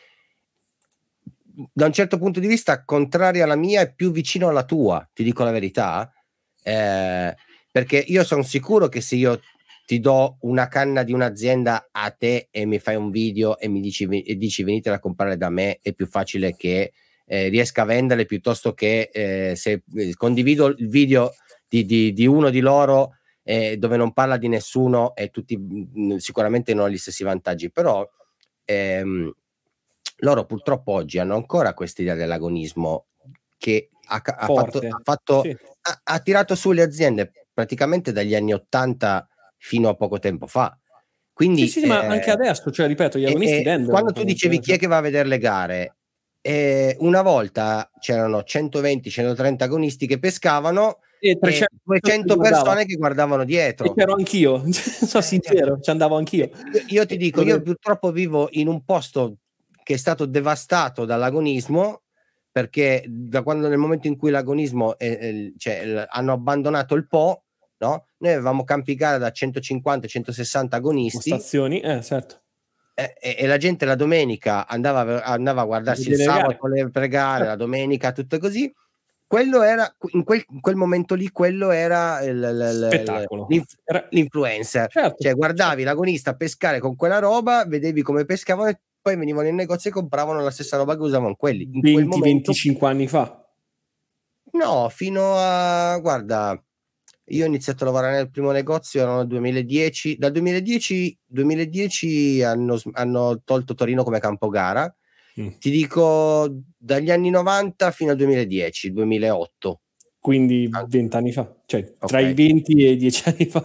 [1.74, 5.26] da un certo punto di vista contraria alla mia e più vicino alla tua, ti
[5.26, 6.10] dico la verità,
[6.64, 7.36] eh,
[7.70, 9.42] perché io sono sicuro che se io
[9.86, 13.82] ti do una canna di un'azienda a te e mi fai un video e mi
[13.82, 16.94] dici, e dici venitela a comprare da me, è più facile che
[17.26, 21.34] eh, riesca a venderle piuttosto che eh, se eh, condivido il video
[21.68, 25.90] di, di, di uno di loro eh, dove non parla di nessuno e tutti mh,
[25.98, 28.08] mm, sicuramente non hanno gli stessi vantaggi, però
[28.66, 29.34] ehm,
[30.18, 33.06] loro purtroppo oggi hanno ancora questa idea dell'agonismo
[33.58, 35.58] che ha, ha, fatto, ha, fatto, sì.
[35.82, 40.78] ha, ha tirato su le aziende praticamente dagli anni 80 fino a poco tempo fa.
[41.34, 43.92] Quindi, sì, sì, eh, ma anche adesso, cioè, ripeto, gli agonisti vendono.
[43.92, 45.96] Quando tu dicevi chi è che va a vedere le gare,
[46.42, 53.88] eh, una volta c'erano 120-130 agonisti che pescavano e 300 200 persone che guardavano dietro.
[53.88, 56.50] E c'ero anch'io, sono sincero, ci andavo anch'io.
[56.88, 59.38] Io ti dico, io purtroppo vivo in un posto
[59.84, 62.02] che è stato devastato dall'agonismo
[62.52, 67.44] perché da quando nel momento in cui l'agonismo è, è, cioè, hanno abbandonato il Po,
[67.78, 68.08] no?
[68.18, 71.30] Noi avevamo campi gara da 150-160 agonisti.
[71.30, 72.42] Stazioni, eh, certo.
[72.94, 77.46] E, e, e, la gente la domenica andava, andava a guardarsi il sabato le pregare,
[77.46, 78.74] la domenica, tutto così.
[79.30, 83.76] Quello era, in quel, in quel momento lì, quello era il, il, l'inf,
[84.10, 84.90] l'influencer.
[84.90, 85.84] Certo, cioè, guardavi certo.
[85.84, 90.42] l'agonista pescare con quella roba, vedevi come pescavano e poi venivano in negozio e compravano
[90.42, 91.70] la stessa roba che usavano quelli.
[91.72, 93.48] In 20-25 anni fa?
[94.54, 96.60] No, fino a, guarda,
[97.26, 100.18] io ho iniziato a lavorare nel primo negozio nel 2010.
[100.18, 104.92] Dal 2010, 2010 hanno, hanno, tolto Torino come campo gara.
[105.42, 105.48] Mm.
[105.60, 109.82] Ti dico dagli anni 90 fino al 2010, 2008.
[110.20, 110.86] Quindi ah.
[110.86, 112.08] 20 anni fa, cioè okay.
[112.08, 113.64] tra i 20 e i 10 anni fa.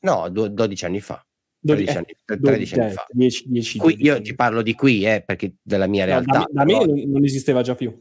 [0.00, 1.22] No, do, 12 anni fa.
[1.60, 3.06] 13 anni, 13 eh, anni fa.
[3.08, 6.38] 10, 10, qui, io ti parlo di qui, eh, perché della mia no, realtà.
[6.38, 7.92] Da, da me non esisteva già più.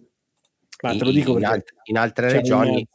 [0.83, 2.87] Ma te lo dico in, alt- in altre regioni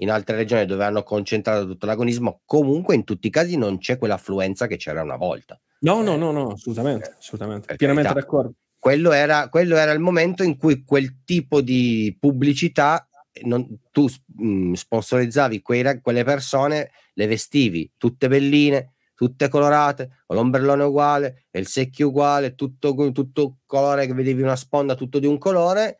[0.00, 3.98] in altre regioni dove hanno concentrato tutto l'agonismo, comunque in tutti i casi non c'è
[3.98, 5.60] quell'affluenza che c'era una volta.
[5.80, 7.76] No, no, no, no, assolutamente, assolutamente.
[7.76, 8.54] pienamente carità, d'accordo.
[8.80, 13.06] Quello era, quello era, il momento in cui quel tipo di pubblicità,
[13.42, 20.36] non, tu mh, mm, sponsorizzavi quei, quelle persone, le vestivi tutte belline, tutte colorate, con
[20.36, 25.38] l'ombrellone uguale, il secchio uguale, tutto, tutto colore che vedevi una sponda tutto di un
[25.38, 25.98] colore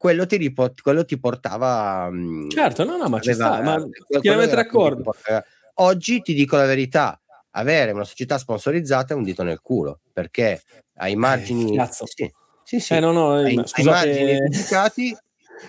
[0.00, 2.08] quello ti, riport- quello ti portava...
[2.10, 3.86] Mm, certo, no, no, ma ci sta, ma
[4.18, 5.14] pienamente d'accordo.
[5.74, 7.19] Oggi ti dico la verità,
[7.52, 10.60] avere una società sponsorizzata è un dito nel culo, perché
[10.94, 11.76] ai eh, margini...
[11.76, 12.30] Eh, sì,
[12.64, 12.94] sì, sì.
[12.94, 15.16] Eh, no, no, ai, ai margini risicati,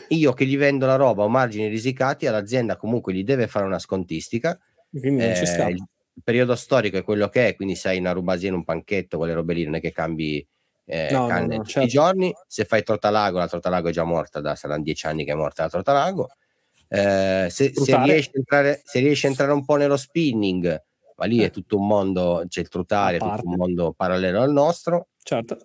[0.09, 3.79] io che gli vendo la roba a margini risicati, all'azienda comunque gli deve fare una
[3.79, 4.57] scontistica.
[4.89, 5.89] Quindi non ci.
[6.13, 9.33] Il periodo storico è quello che è, quindi sei una rubasia in un panchetto, quelle
[9.33, 10.45] robe lì, non è che cambi
[10.85, 11.87] eh, no, canne no, no, tutti certo.
[11.87, 12.33] i giorni.
[12.47, 15.63] Se fai Trotalago, la Trotalago è già morta, da, saranno dieci anni che è morta
[15.63, 16.29] la Trotalago.
[16.89, 20.83] Eh, se, se, riesci entrare, se, riesci a entrare, un po' nello spinning,
[21.21, 21.45] ma lì eh.
[21.45, 25.09] è tutto un mondo, c'è il trutare, è tutto un mondo parallelo al nostro.
[25.21, 25.55] Certo.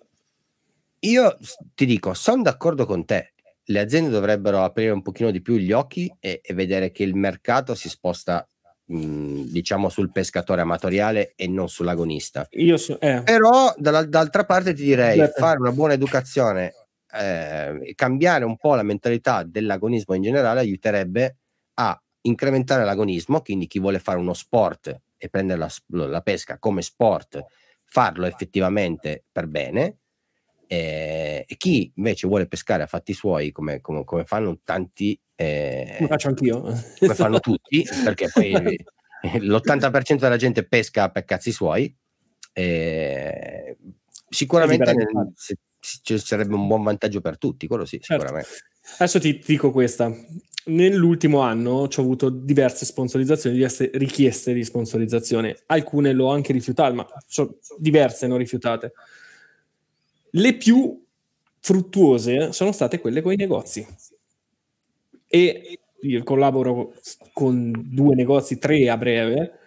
[0.99, 1.35] Io
[1.73, 3.33] ti dico, sono d'accordo con te.
[3.63, 7.15] Le aziende dovrebbero aprire un pochino di più gli occhi e, e vedere che il
[7.15, 8.47] mercato si sposta
[8.85, 12.47] diciamo sul pescatore amatoriale e non sull'agonista.
[12.51, 13.21] Io so, eh.
[13.23, 15.33] Però dall'altra parte ti direi Beh.
[15.35, 16.73] fare una buona educazione
[17.11, 21.37] eh, cambiare un po' la mentalità dell'agonismo in generale aiuterebbe
[21.75, 26.81] a incrementare l'agonismo, quindi chi vuole fare uno sport e prendere la, la pesca come
[26.81, 27.43] sport,
[27.83, 29.97] farlo effettivamente per bene.
[30.67, 35.97] Eh, e chi invece vuole pescare a fatti suoi, come, come, come fanno tanti eh,
[35.99, 36.61] Lo faccio anch'io.
[36.97, 38.51] Come fanno tutti, perché poi
[39.39, 41.95] l'80% della gente pesca per cazzi suoi.
[42.53, 43.77] Eh,
[44.27, 44.95] sicuramente
[45.79, 48.23] ci sarebbe un buon vantaggio per tutti, quello sì, certo.
[48.23, 48.49] sicuramente.
[48.97, 50.11] Adesso ti dico questa.
[50.67, 55.57] Nell'ultimo anno ho avuto diverse sponsorizzazioni, diverse richieste di sponsorizzazione.
[55.67, 57.07] Alcune l'ho anche rifiutate, ma
[57.77, 58.93] diverse non rifiutate.
[60.31, 61.03] Le più
[61.59, 63.85] fruttuose sono state quelle con i negozi
[65.27, 66.93] e io collaboro
[67.33, 69.59] con due negozi, tre a breve,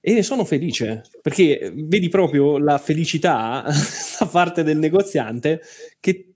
[0.00, 3.64] e ne sono felice perché vedi proprio la felicità
[4.18, 5.60] da parte del negoziante
[5.98, 6.34] che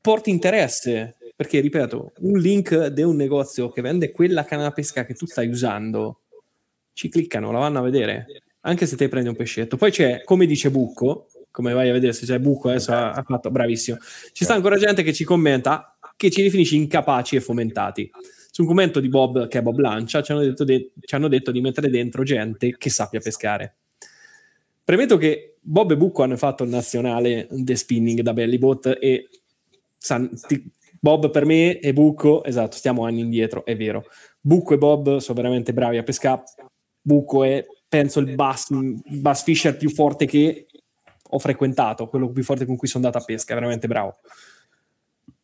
[0.00, 1.16] porti interesse.
[1.40, 5.48] Perché, ripeto, un link di un negozio che vende quella canna pesca che tu stai
[5.48, 6.24] usando,
[6.92, 8.26] ci cliccano, la vanno a vedere,
[8.60, 9.78] anche se te prendi un pescetto.
[9.78, 13.22] Poi c'è, come dice Bucco, come vai a vedere se c'è Bucco adesso ha, ha
[13.22, 13.96] fatto, bravissimo,
[14.32, 18.10] ci sta ancora gente che ci commenta, che ci definisce incapaci e fomentati.
[18.50, 21.28] Su un commento di Bob, che è Bob Lancia, ci hanno detto, de- ci hanno
[21.28, 23.76] detto di mettere dentro gente che sappia pescare.
[24.84, 29.30] Premetto che Bob e Bucco hanno fatto il nazionale The Spinning da Bellybot e
[29.96, 30.70] san- ti-
[31.02, 34.04] Bob per me e Bucco, esatto, stiamo anni indietro, è vero.
[34.38, 36.42] Bucco e Bob sono veramente bravi a pescare.
[37.00, 40.66] Bucco è, penso, il bass, bass fisher più forte che
[41.30, 44.18] ho frequentato, quello più forte con cui sono andato a pesca, veramente bravo.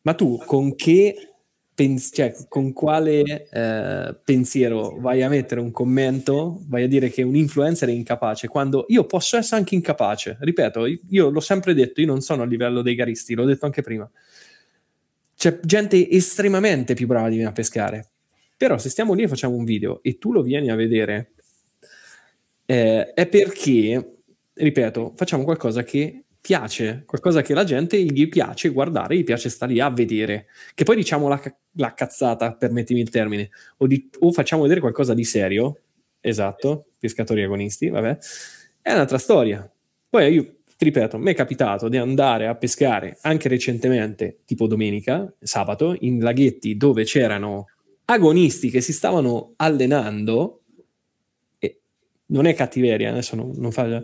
[0.01, 1.33] Ma tu con che
[1.73, 7.23] pens- cioè, con quale eh, pensiero vai a mettere un commento, vai a dire che
[7.23, 10.37] un influencer è incapace, quando io posso essere anche incapace.
[10.39, 13.81] Ripeto, io l'ho sempre detto, io non sono a livello dei garisti, l'ho detto anche
[13.81, 14.09] prima.
[15.37, 18.09] C'è gente estremamente più brava di me a pescare.
[18.57, 21.33] Però se stiamo lì e facciamo un video e tu lo vieni a vedere,
[22.65, 24.21] eh, è perché,
[24.53, 29.73] ripeto, facciamo qualcosa che piace, qualcosa che la gente gli piace guardare, gli piace stare
[29.73, 30.47] lì a vedere.
[30.73, 31.39] Che poi diciamo la,
[31.73, 35.81] la cazzata, permettimi il termine, o, di, o, facciamo vedere qualcosa di serio,
[36.19, 38.17] esatto, pescatori agonisti, vabbè,
[38.81, 39.71] è un'altra storia.
[40.09, 45.33] Poi io ti ripeto, mi è capitato di andare a pescare anche recentemente, tipo domenica,
[45.39, 47.65] sabato, in laghetti dove c'erano
[48.05, 50.61] agonisti che si stavano allenando,
[51.57, 51.79] e
[52.27, 54.03] non è cattiveria, adesso non, non fa...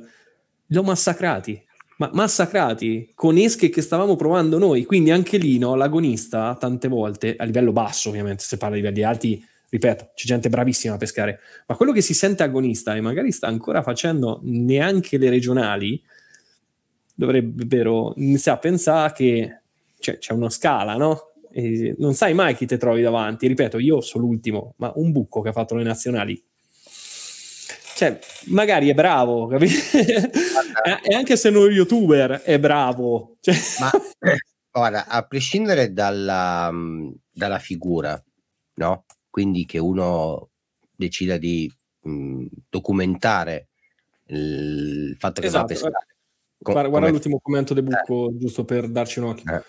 [0.75, 1.63] Ho massacrati,
[1.97, 4.85] ma massacrati con esche che stavamo provando noi.
[4.85, 9.03] Quindi anche lì no, l'agonista tante volte, a livello basso ovviamente, se parla di livelli
[9.03, 13.31] alti, ripeto, c'è gente bravissima a pescare, ma quello che si sente agonista e magari
[13.31, 16.01] sta ancora facendo neanche le regionali,
[17.13, 19.59] dovrebbero iniziare a pensare che
[19.99, 21.31] cioè, c'è una scala, no?
[21.51, 23.47] E non sai mai chi ti trovi davanti.
[23.47, 26.43] Ripeto, io sono l'ultimo, ma un bucco che ha fatto le nazionali
[27.95, 29.73] cioè, magari è bravo, capito?
[31.03, 33.37] e anche se non è youtuber, è bravo.
[33.39, 33.55] Cioè...
[33.79, 33.91] Ma
[34.71, 36.71] ora, a prescindere dalla,
[37.31, 38.21] dalla, figura,
[38.75, 39.05] no?
[39.29, 40.49] Quindi che uno
[40.95, 41.71] decida di
[42.01, 43.69] mh, documentare
[44.27, 45.67] il fatto che esatto.
[45.67, 46.12] va a esatto.
[46.63, 46.87] Pescare.
[46.87, 48.37] guarda, guarda l'ultimo commento del buco, eh.
[48.37, 49.53] giusto per darci un occhio.
[49.53, 49.61] Eh.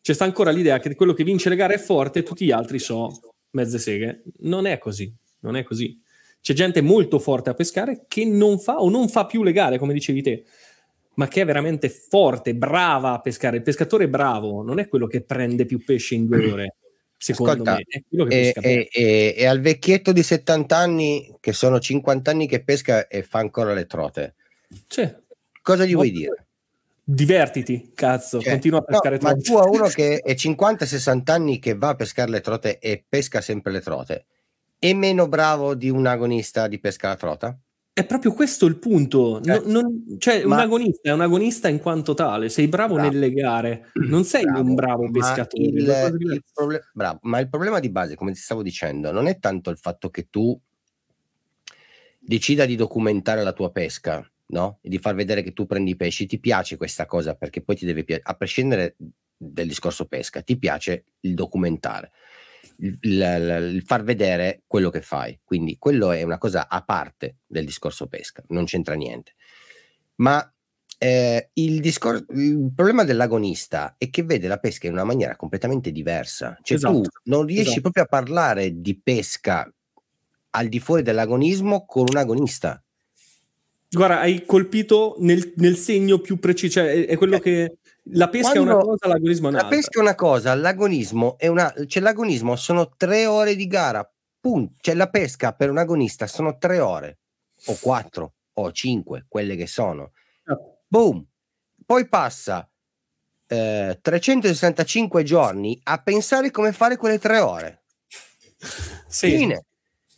[0.00, 2.50] C'è sta ancora l'idea che quello che vince le gare è forte e tutti gli
[2.50, 3.18] altri sono
[3.50, 4.22] mezze seghe.
[4.40, 6.00] Non è così, non è così.
[6.40, 9.78] C'è gente molto forte a pescare che non fa o non fa più le gare,
[9.78, 10.44] come dicevi te,
[11.14, 13.58] ma che è veramente forte, brava a pescare.
[13.58, 16.74] Il pescatore bravo non è quello che prende più pesce in due ore.
[17.16, 18.60] Secondo Ascolta, me è quello che pesca.
[18.60, 23.22] E, e, e, al vecchietto di 70 anni, che sono 50 anni che pesca e
[23.22, 24.34] fa ancora le trote.
[24.88, 25.21] Cioè,
[25.62, 26.46] Cosa gli vuoi dire?
[27.04, 29.36] divertiti, cazzo, cioè, continua a pescare no, trote.
[29.36, 33.04] Ma tu a uno che è 50-60 anni che va a pescare le trote e
[33.06, 34.26] pesca sempre le trote,
[34.78, 37.58] è meno bravo di un agonista di pesca alla trota?
[37.94, 39.38] È proprio questo il punto.
[39.44, 42.48] Non, non, cioè ma, un agonista è un agonista in quanto tale.
[42.48, 43.10] Sei bravo bravo.
[43.10, 45.62] nelle gare, non sei bravo, un bravo pescatore.
[45.64, 49.38] Il, il proble- bravo, ma il problema di base, come ti stavo dicendo, non è
[49.38, 50.58] tanto il fatto che tu
[52.18, 54.78] decida di documentare la tua pesca, no?
[54.80, 56.26] E di far vedere che tu prendi i pesci.
[56.26, 58.96] Ti piace questa cosa perché poi ti deve piacere, a prescindere
[59.36, 62.12] dal discorso pesca, ti piace il documentare
[62.78, 65.38] il, il, il, far vedere quello che fai.
[65.42, 69.34] Quindi quello è una cosa a parte del discorso pesca, non c'entra niente.
[70.16, 70.46] Ma
[70.98, 75.90] eh, il, discor- il problema dell'agonista è che vede la pesca in una maniera completamente
[75.90, 76.56] diversa.
[76.62, 77.00] Cioè esatto.
[77.00, 77.80] tu non riesci esatto.
[77.80, 79.72] proprio a parlare di pesca
[80.54, 82.82] al di fuori dell'agonismo con un agonista.
[83.94, 87.40] Guarda, hai colpito nel, nel segno più preciso, cioè è, è quello eh.
[87.40, 89.68] che la pesca è una cosa, l'agonismo è un'altra.
[89.68, 91.72] La pesca è una cosa, l'agonismo è una...
[91.86, 94.74] Cioè l'agonismo sono tre ore di gara, punto.
[94.80, 97.18] Cioè la pesca per un agonista sono tre ore,
[97.66, 100.12] o quattro, o cinque, quelle che sono.
[100.46, 100.78] Oh.
[100.88, 101.24] Boom.
[101.84, 102.66] Poi passa
[103.46, 107.82] eh, 365 giorni a pensare come fare quelle tre ore.
[109.06, 109.36] Sì.
[109.36, 109.64] Fine.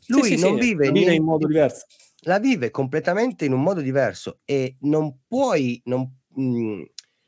[0.06, 1.87] Lui sì, sì, non vive in modo diverso.
[2.24, 5.80] La vive completamente in un modo diverso e non puoi...
[5.84, 6.82] Non, mh, mm,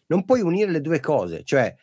[0.08, 1.74] non puoi unire le due cose, cioè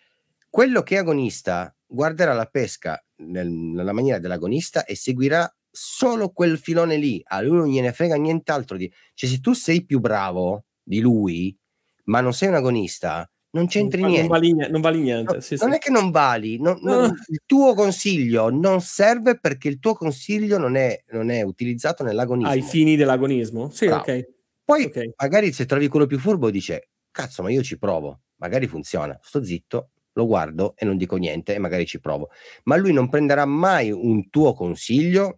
[0.49, 6.57] quello che è agonista guarderà la pesca nel, nella maniera dell'agonista e seguirà solo quel
[6.57, 8.91] filone lì, a lui non gliene frega nient'altro di...
[9.13, 11.57] Cioè se tu sei più bravo di lui,
[12.05, 14.27] ma non sei un agonista, non c'entri non, niente.
[14.27, 15.33] Non vali, non vali niente.
[15.35, 15.75] No, sì, non sì.
[15.75, 17.05] è che non vali, non, no.
[17.05, 22.51] il tuo consiglio non serve perché il tuo consiglio non è, non è utilizzato nell'agonismo.
[22.51, 23.69] Ai fini dell'agonismo?
[23.69, 24.01] Sì, Bravo.
[24.01, 24.29] ok.
[24.65, 25.13] Poi okay.
[25.17, 29.43] magari se trovi quello più furbo dice cazzo, ma io ci provo, magari funziona, sto
[29.43, 32.29] zitto, lo guardo e non dico niente e magari ci provo.
[32.63, 35.37] Ma lui non prenderà mai un tuo consiglio,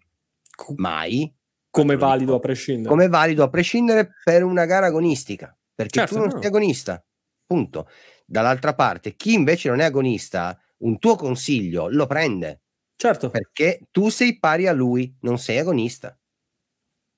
[0.75, 1.31] mai.
[1.69, 2.87] Come valido dico, a prescindere.
[2.87, 6.37] Come valido a prescindere per una gara agonistica, perché certo, tu non no.
[6.39, 7.03] sei agonista,
[7.45, 7.89] punto.
[8.25, 12.61] Dall'altra parte, chi invece non è agonista, un tuo consiglio lo prende.
[12.95, 13.29] Certo.
[13.29, 16.17] Perché tu sei pari a lui, non sei agonista.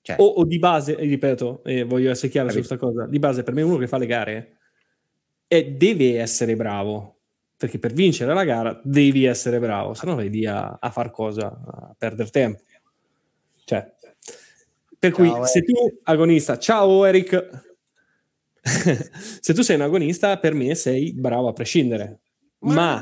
[0.02, 3.44] Cioè, o, o, di base, ripeto, e voglio essere chiaro su questa cosa, di base
[3.44, 4.58] per me uno che fa le gare
[5.48, 7.20] e deve essere bravo,
[7.58, 11.48] perché per vincere la gara devi essere bravo, se no vai via a far cosa,
[11.48, 12.64] a perdere tempo.
[13.66, 13.96] Cioè,
[14.98, 15.48] per ciao, cui Eric.
[15.48, 15.74] se tu
[16.04, 17.67] agonista, ciao Eric,
[19.42, 22.20] se tu sei un agonista per me sei bravo a prescindere,
[22.60, 23.00] ma, ma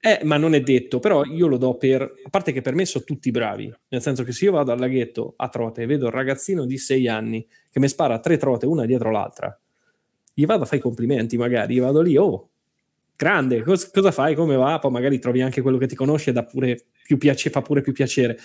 [0.00, 2.02] Eh, ma non è detto, però io lo do per...
[2.02, 4.78] A parte che per me sono tutti bravi, nel senso che se io vado al
[4.78, 8.66] laghetto a trote e vedo un ragazzino di sei anni che mi spara tre trote
[8.66, 9.58] una dietro l'altra,
[10.32, 12.50] gli vado a fare i complimenti magari, gli vado lì, oh,
[13.16, 14.78] grande, cos- cosa fai, come va?
[14.78, 17.80] Poi magari trovi anche quello che ti conosce e dà pure più piace- fa pure
[17.80, 18.38] più piacere.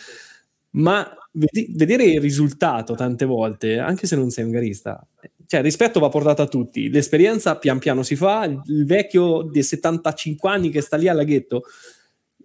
[0.72, 5.06] Ma vedi- vedere il risultato tante volte, anche se non sei un garista,
[5.50, 6.92] cioè rispetto va portato a tutti.
[6.92, 11.64] L'esperienza pian piano si fa, il vecchio di 75 anni che sta lì al laghetto,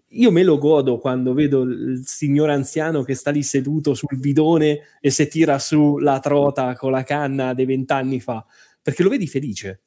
[0.09, 4.81] io me lo godo quando vedo il signore anziano che sta lì seduto sul bidone
[5.03, 8.43] e si tira su la trota con la canna dei vent'anni fa,
[8.81, 9.83] perché lo vedi felice.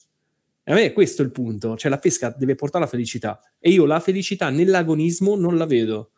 [0.64, 3.40] E a me è questo il punto, cioè la pesca deve portare la felicità.
[3.58, 6.12] E io la felicità nell'agonismo non la vedo.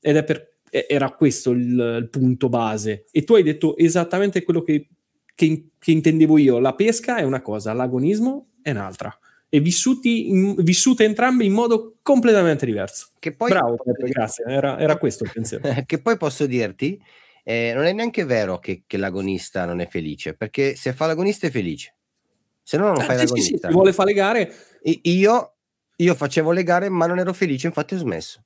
[0.00, 3.06] Ed è per, era questo il, il punto base.
[3.10, 4.90] E tu hai detto esattamente quello che
[5.34, 6.58] che, che, intendevo io.
[6.58, 9.16] La pesca è una cosa, l'agonismo è un'altra.
[9.48, 13.10] E vissuti in, vissute entrambe in modo completamente diverso.
[13.18, 14.44] Che poi, Bravo, Peppe, grazie.
[14.46, 15.68] Era, era, questo il pensiero.
[15.86, 17.00] che poi posso dirti,
[17.44, 21.46] eh, non è neanche vero che, che, l'agonista non è felice, perché se fa l'agonista
[21.46, 21.94] è felice.
[22.62, 23.56] Se no non eh, fai sì, l'agonista.
[23.56, 24.54] Sì, sì, vuole fare le gare.
[24.82, 25.54] E io,
[25.96, 28.42] io facevo le gare, ma non ero felice, infatti ho smesso.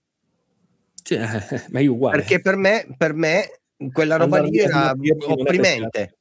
[1.03, 1.20] Cioè,
[1.70, 2.18] ma io uguale.
[2.18, 3.61] Perché per me, per me
[3.93, 4.93] quella roba lì era
[5.26, 6.18] opprimente.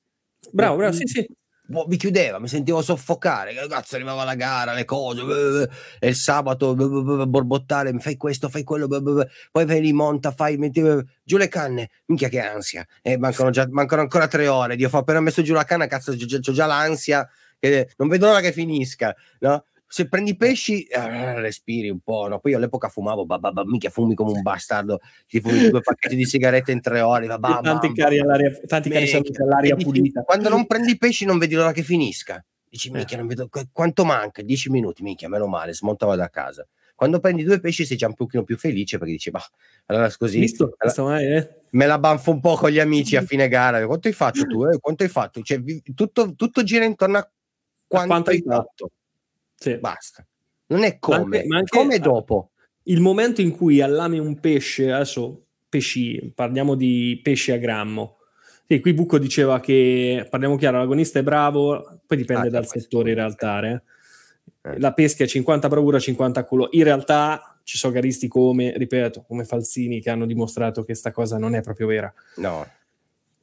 [0.52, 1.26] Bravo, bravo, sì, sì.
[1.70, 5.70] Boh, mi chiudeva, mi sentivo soffocare, cazzo arrivava la gara, le cose,
[6.00, 10.82] e il sabato borbottare, fai questo, fai quello, poi vai lì, monta, fai, metti
[11.24, 14.98] giù le canne, minchia che ansia, e mancano, già, mancano ancora tre ore, Dio, ho
[14.98, 16.16] appena messo giù la canna, cazzo, ho
[16.54, 17.28] già l'ansia,
[17.98, 19.66] non vedo l'ora che finisca, no?
[19.88, 22.40] Se prendi pesci eh, respiri un po', no?
[22.40, 26.26] Poi io all'epoca fumavo, bah, mica fumi come un bastardo, ti fumi due pacchetti di
[26.26, 29.10] sigarette in tre ore, bah, tanti cari all'aria, tanti cari
[29.42, 30.24] all'aria pulita.
[30.24, 32.44] Quando non prendi pesci non vedi l'ora che finisca.
[32.70, 34.42] Dici, minchia, non vedo quanto manca?
[34.42, 36.68] Dieci minuti, minchia, meno male, smontavo da casa.
[36.94, 39.46] Quando prendi due pesci sei già un pochino più felice perché dici, bah,
[39.86, 41.62] allora così Visto, allora, eh?
[41.72, 43.86] me la banfo un po' con gli amici a fine gara.
[43.86, 44.66] Quanto hai fatto tu?
[44.66, 44.80] Eh?
[44.80, 45.42] Quanto hai fatto?
[45.42, 45.62] Cioè,
[45.94, 47.32] tutto, tutto gira intorno a
[47.88, 48.56] quanto, quanto hai fatto.
[48.56, 48.92] fatto.
[49.58, 49.78] Sì.
[49.78, 50.26] Basta.
[50.68, 52.52] Non è come, ma anche, ma anche come dopo.
[52.84, 58.18] Il momento in cui allami un pesce, adesso pesci, parliamo di pesci a grammo.
[58.66, 63.10] Sì, qui Bucco diceva che, parliamo chiaro, l'agonista è bravo, poi dipende ah, dal settore
[63.10, 63.62] in realtà.
[63.62, 63.82] Eh.
[64.62, 64.80] eh.
[64.80, 66.68] La pesca è 50 bravura, 50 culo.
[66.72, 71.38] In realtà ci sono garisti come, ripeto, come Falsini che hanno dimostrato che questa cosa
[71.38, 72.14] non è proprio vera.
[72.38, 72.66] No.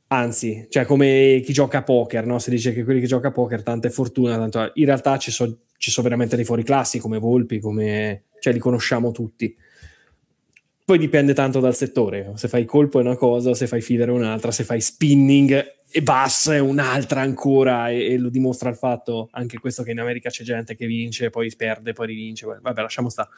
[0.09, 2.39] Anzi, cioè come chi gioca a poker, no?
[2.39, 5.31] Si dice che quelli che gioca a poker, tanta è fortuna, tanto in realtà ci
[5.31, 8.25] sono ci sono veramente dei fuori classi come Volpi, come...
[8.41, 9.55] cioè li conosciamo tutti.
[10.85, 14.13] Poi dipende tanto dal settore, se fai colpo è una cosa, se fai feeder è
[14.13, 19.29] un'altra, se fai spinning e bass è un'altra ancora e, e, lo dimostra il fatto
[19.31, 23.09] anche questo che in America c'è gente che vince, poi perde, poi rivince, vabbè lasciamo
[23.09, 23.29] stare.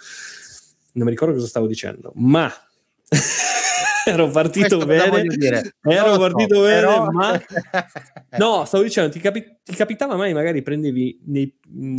[0.93, 2.51] Non mi ricordo cosa stavo dicendo, ma
[4.07, 5.73] ero partito bene.
[5.83, 7.11] Ero partito bene, però...
[7.11, 7.41] ma
[8.39, 11.53] no, stavo dicendo, ti, capi- ti capitava mai, magari prendevi nei,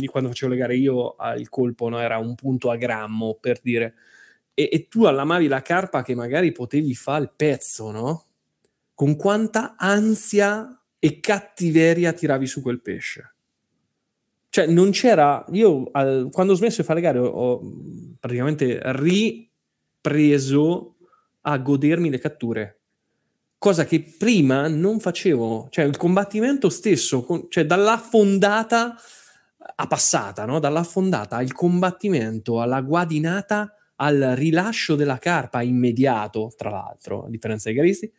[0.06, 1.98] quando facevo le gare io il colpo, no?
[2.00, 3.94] era un punto a grammo per dire,
[4.54, 8.24] e, e tu allamavi la carpa che magari potevi fare il pezzo, no?
[8.94, 13.34] Con quanta ansia e cattiveria tiravi su quel pesce.
[14.50, 15.44] Cioè, non c'era.
[15.52, 17.60] Io al, quando ho smesso di fare le gare ho
[18.18, 19.58] praticamente ripreso
[21.50, 22.80] a godermi le catture,
[23.56, 28.94] cosa che prima non facevo, cioè il combattimento stesso, con, cioè dalla fondata
[29.74, 30.58] a passata, no?
[30.58, 37.68] dalla fondata al combattimento, alla guadinata, al rilascio della carpa immediato, tra l'altro, a differenza
[37.68, 38.12] dei garisti,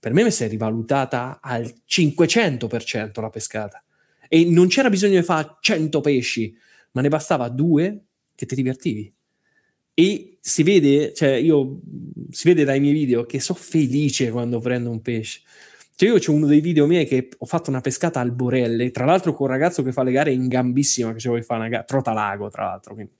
[0.00, 3.82] per me mi si è rivalutata al 500% la pescata.
[4.26, 6.56] E non c'era bisogno di fare 100 pesci,
[6.92, 9.12] ma ne bastava due che ti divertivi
[9.98, 11.80] e si vede, cioè io
[12.30, 15.40] si vede dai miei video che sono felice quando prendo un pesce.
[15.96, 19.04] Cioè io c'è uno dei video miei che ho fatto una pescata al Borelle, tra
[19.04, 21.68] l'altro con un ragazzo che fa le gare in gambissima, che ci vorrei fare una
[21.68, 23.12] gara, Trotalago tra l'altro, quindi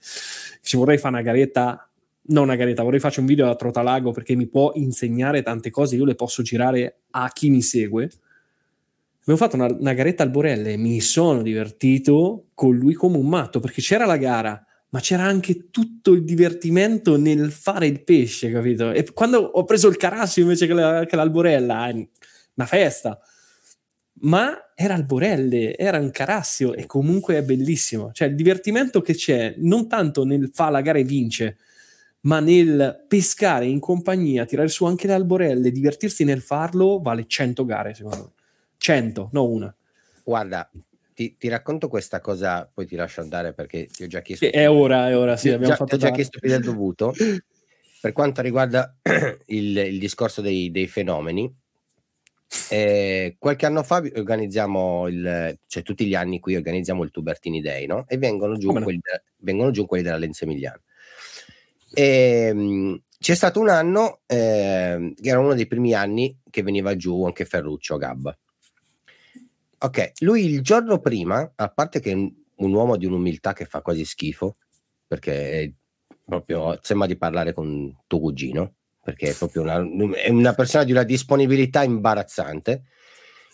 [0.61, 1.89] ci vorrei fare una garetta,
[2.27, 5.97] non una garetta, vorrei fare un video a Trotalago perché mi può insegnare tante cose,
[5.97, 8.09] io le posso girare a chi mi segue.
[9.19, 13.59] Abbiamo fatto una, una garetta al Borelle mi sono divertito con lui come un matto
[13.59, 18.91] perché c'era la gara ma c'era anche tutto il divertimento nel fare il pesce, capito?
[18.91, 21.91] E quando ho preso il carassio invece che, la, che l'alborella,
[22.55, 23.19] una festa.
[24.21, 28.11] Ma era alborelle, era un carassio e comunque è bellissimo.
[28.11, 31.57] Cioè il divertimento che c'è non tanto nel fare la gara e vince,
[32.21, 37.63] ma nel pescare in compagnia, tirare su anche le alborelle, divertirsi nel farlo, vale 100
[37.63, 38.31] gare secondo me.
[38.77, 39.73] 100, no una.
[40.23, 40.69] Guarda,
[41.19, 44.49] ti, ti, racconto questa cosa, poi ti lascio andare perché ti ho già chiesto.
[44.49, 45.97] È ora, è ora, sì, abbiamo già, fatto.
[45.97, 47.13] Ti ho già chiesto più del dovuto.
[47.99, 48.95] per quanto riguarda
[49.47, 51.53] il, il discorso dei, dei fenomeni,
[52.69, 57.85] eh, qualche anno fa organizziamo il, cioè tutti gli anni qui organizziamo il Tubertini Day,
[57.85, 58.05] no?
[58.07, 58.81] E vengono giù, no?
[58.81, 59.01] quelli,
[59.39, 60.81] vengono giù quelli della Lenza Emiliana.
[61.93, 66.95] E, ehm, c'è stato un anno eh, che era uno dei primi anni che veniva
[66.95, 68.37] giù anche Ferruccio Gabba.
[69.81, 73.63] Ok, lui il giorno prima, a parte che è un, un uomo di un'umiltà che
[73.63, 74.57] fa quasi schifo,
[75.07, 75.73] perché
[76.25, 79.77] proprio sembra di parlare con tuo cugino, perché è proprio una,
[80.15, 82.83] è una persona di una disponibilità imbarazzante.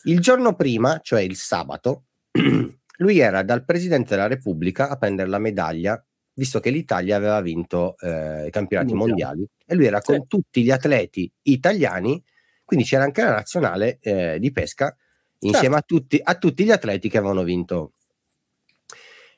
[0.06, 2.06] Il giorno prima, cioè il sabato,
[2.98, 6.04] lui era dal Presidente della Repubblica a prendere la medaglia,
[6.34, 9.38] visto che l'Italia aveva vinto eh, i campionati mondiali.
[9.38, 10.28] mondiali e lui era con sì.
[10.28, 12.22] tutti gli atleti italiani,
[12.64, 14.96] quindi c'era anche la nazionale eh, di pesca
[15.48, 15.96] insieme certo.
[15.96, 17.94] a, tutti, a tutti gli atleti che avevano vinto.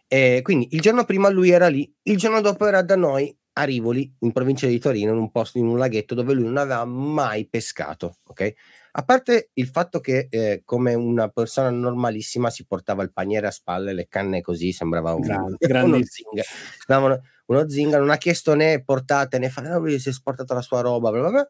[0.08, 3.64] E quindi il giorno prima lui era lì, il giorno dopo era da noi a
[3.64, 6.86] Rivoli, in provincia di Torino, in un posto, in un laghetto dove lui non aveva
[6.86, 8.18] mai pescato.
[8.26, 8.54] Ok?
[8.92, 13.52] A parte il fatto che, eh, come una persona normalissima, si portava il paniere a
[13.52, 17.22] spalle, le canne così, sembrava un, Gran, uno zingaro.
[17.48, 20.62] Uno, zingaro, non ha chiesto né portate né fa, no, lui si è sportato la
[20.62, 21.48] sua roba, bla bla bla.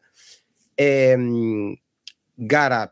[0.74, 1.74] E, ehm,
[2.34, 2.90] gara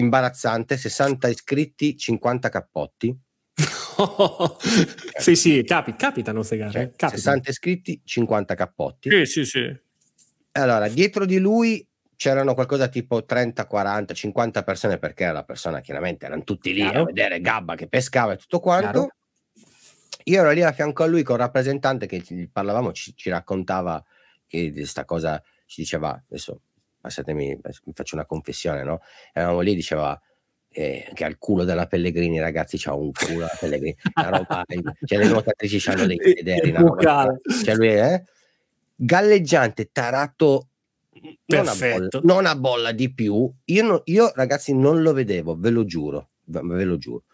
[0.00, 3.16] imbarazzante, 60 iscritti, 50 cappotti.
[5.18, 6.72] sì, sì, capi, capitano queste gare.
[6.72, 7.16] Cioè, capitano.
[7.16, 9.10] 60 iscritti, 50 cappotti.
[9.10, 9.80] Sì, sì, sì.
[10.52, 11.86] Allora, dietro di lui
[12.16, 16.80] c'erano qualcosa tipo 30, 40, 50 persone perché era la persona chiaramente erano tutti lì
[16.80, 17.00] Chiaro.
[17.00, 18.90] a vedere Gabba che pescava e tutto quanto.
[18.90, 19.14] Chiaro.
[20.24, 22.22] Io ero lì a fianco a lui con il rappresentante che
[22.52, 24.04] parlavamo, ci, ci raccontava
[24.46, 26.60] che questa cosa ci diceva adesso
[27.00, 27.58] passatemi,
[27.92, 29.00] faccio una confessione, no?
[29.32, 30.20] Eravamo lì, diceva
[30.68, 34.64] eh, che al culo della Pellegrini, ragazzi, c'ha un culo la Pellegrini, la roba,
[35.04, 36.72] cioè le nuotatrici hanno dei sederi,
[37.64, 38.24] cioè lui è eh?
[38.94, 40.68] galleggiante, tarato
[41.46, 43.50] non a, bolla, non a, bolla, di più.
[43.64, 47.24] Io, no, io, ragazzi, non lo vedevo, ve lo giuro, ve lo giuro.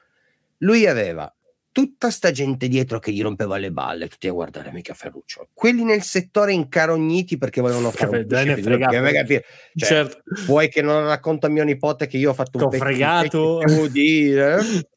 [0.58, 1.32] Lui aveva
[1.76, 5.50] tutta sta gente dietro che gli rompeva le balle, tutti a guardare mica Ferruccio.
[5.52, 10.22] Quelli nel settore incarogniti perché volevano fare un pesce, cioè, certo.
[10.46, 13.60] Vuoi che non racconto a mio nipote che io ho fatto un fregato.
[13.90, 14.32] Di?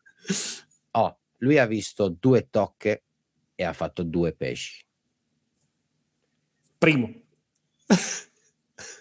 [0.91, 3.03] Oh, lui ha visto due tocche
[3.55, 4.81] e ha fatto due pesci.
[6.77, 7.13] Primo.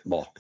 [0.03, 0.33] boh.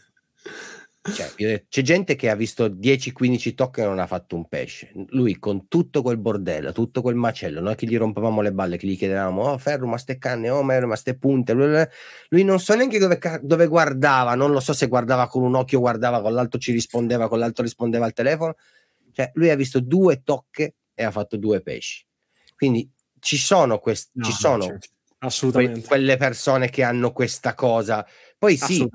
[1.12, 4.92] Cioè, c'è gente che ha visto 10-15 tocche e non ha fatto un pesce.
[5.08, 8.86] Lui con tutto quel bordello, tutto quel macello, noi che gli rompevamo le balle, che
[8.86, 11.52] gli chiedevamo, oh Ferro, ma ste canne, oh Mero, ma ste punte.
[11.52, 11.86] Lui,
[12.28, 15.80] lui non so neanche dove, dove, guardava, non lo so se guardava con un occhio,
[15.80, 18.54] guardava con l'altro, ci rispondeva, con l'altro rispondeva al telefono.
[19.12, 22.04] Cioè, lui ha visto due tocche e ha fatto due pesci.
[22.54, 22.90] Quindi
[23.20, 24.88] ci sono, quest- no, ci sono certo.
[25.18, 25.80] Assolutamente.
[25.80, 28.06] Que- quelle persone che hanno questa cosa.
[28.36, 28.86] Poi sì,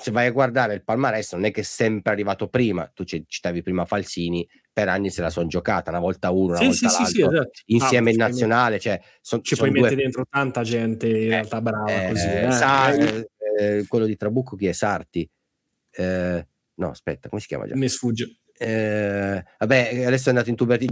[0.00, 3.62] se vai a guardare il palmarès non è che è sempre arrivato prima, tu citavi
[3.62, 7.02] prima Falsini, per anni se la sono giocata, una volta uno, una sì, volta sì,
[7.02, 7.60] l'altro, sì, esatto.
[7.66, 9.80] insieme ah, in nazionale, cioè, son, ci puoi due...
[9.82, 12.26] mettere dentro tanta gente in eh, realtà brava eh, così.
[12.26, 12.50] Eh.
[12.50, 14.72] Sa, eh, eh, quello di Trabucco chi è?
[14.72, 15.28] Sarti?
[15.90, 17.76] Eh, no, aspetta, come si chiama già?
[17.76, 18.38] Mi sfugge.
[18.58, 20.86] vabbè, adesso è andato in Tuberti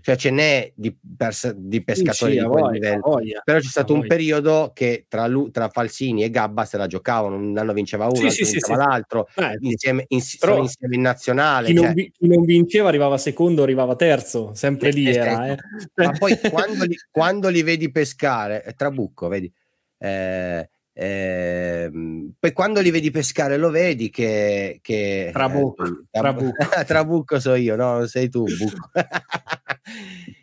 [0.00, 3.00] cioè ce n'è di, pers- di pescatori sì, sì, di quel livello.
[3.02, 6.86] Voglia, però c'è stato un periodo che tra, lui, tra, Falsini e Gabba se la
[6.86, 11.66] giocavano, un anno vinceva uno, sì, vinceva l'altro, eh, insieme, in, insieme in nazionale.
[11.66, 11.84] Chi, cioè.
[11.84, 15.48] non, chi, non, vinceva arrivava secondo, arrivava terzo, sempre lì era.
[15.48, 15.56] Eh.
[15.96, 19.52] Ma poi quando li, quando li, vedi pescare, è Trabucco, vedi,
[19.98, 20.66] eh,
[20.96, 21.90] eh,
[22.38, 26.52] poi quando li vedi pescare lo vedi che, che Trabucco, eh, Trabucco.
[26.86, 28.06] Trabucco so io, no?
[28.06, 28.46] Sei tu,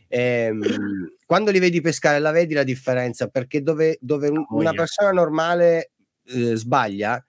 [0.07, 0.51] eh,
[1.25, 5.91] quando li vedi pescare la vedi la differenza perché dove, dove un, una persona normale
[6.25, 7.23] eh, sbaglia,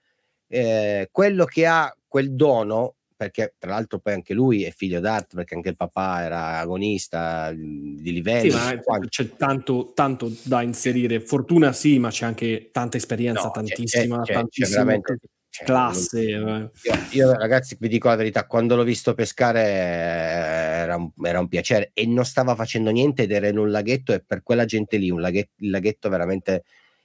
[0.48, 5.36] eh, quello che ha quel dono perché tra l'altro poi anche lui è figlio d'arte,
[5.36, 8.50] perché anche il papà era agonista di livello.
[8.50, 11.20] Sì, c'è tanto, tanto, da inserire.
[11.20, 15.18] Fortuna sì, ma c'è anche tanta esperienza, no, tantissima, c'è, c'è, tantissima c'è veramente,
[15.64, 16.20] classe.
[16.20, 16.34] Eh.
[16.34, 16.70] Io,
[17.10, 21.90] io, ragazzi vi dico la verità, quando l'ho visto pescare era un, era un, piacere
[21.92, 25.10] e non stava facendo niente ed era in un laghetto e per quella gente lì
[25.10, 26.64] un laghetto, il laghetto veramente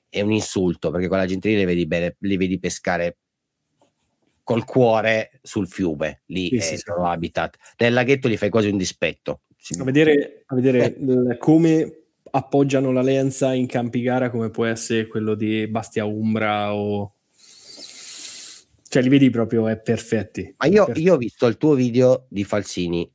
[0.09, 3.17] è un insulto perché quella gente lì li vedi, bene, li vedi pescare
[4.43, 7.57] col cuore sul fiume, lì sì, è sì, il loro habitat.
[7.79, 9.41] Nel laghetto gli fai quasi un dispetto.
[9.77, 11.37] A vedere, a vedere eh.
[11.37, 17.16] come appoggiano la lenza in campi gara come può essere quello di Bastia Umbra o...
[18.89, 20.55] Cioè li vedi proprio è perfetti.
[20.57, 21.05] Ma io, perfetti.
[21.05, 23.09] io ho visto il tuo video di Falsini.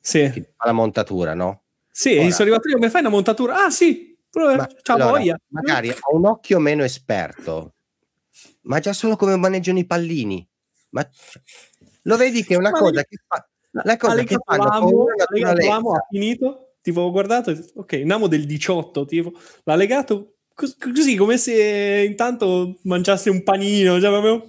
[0.00, 0.46] Sì.
[0.64, 1.62] La montatura, no?
[1.90, 3.64] Sì, Ora, sono arrivato io, come fai una montatura?
[3.64, 5.40] Ah sì, ma, ciao allora, voglia.
[5.48, 7.74] Magari ha un occhio meno esperto,
[8.62, 10.46] ma già solo come maneggiano i pallini.
[10.90, 11.06] Ma
[12.02, 13.46] lo vedi che è una cosa che fa...
[13.70, 19.32] La cosa che fanno ha finito, tipo ho guardato, ok, Namo del 18, tipo,
[19.64, 24.48] l'ha legato così come se intanto mangiasse un panino, cioè proprio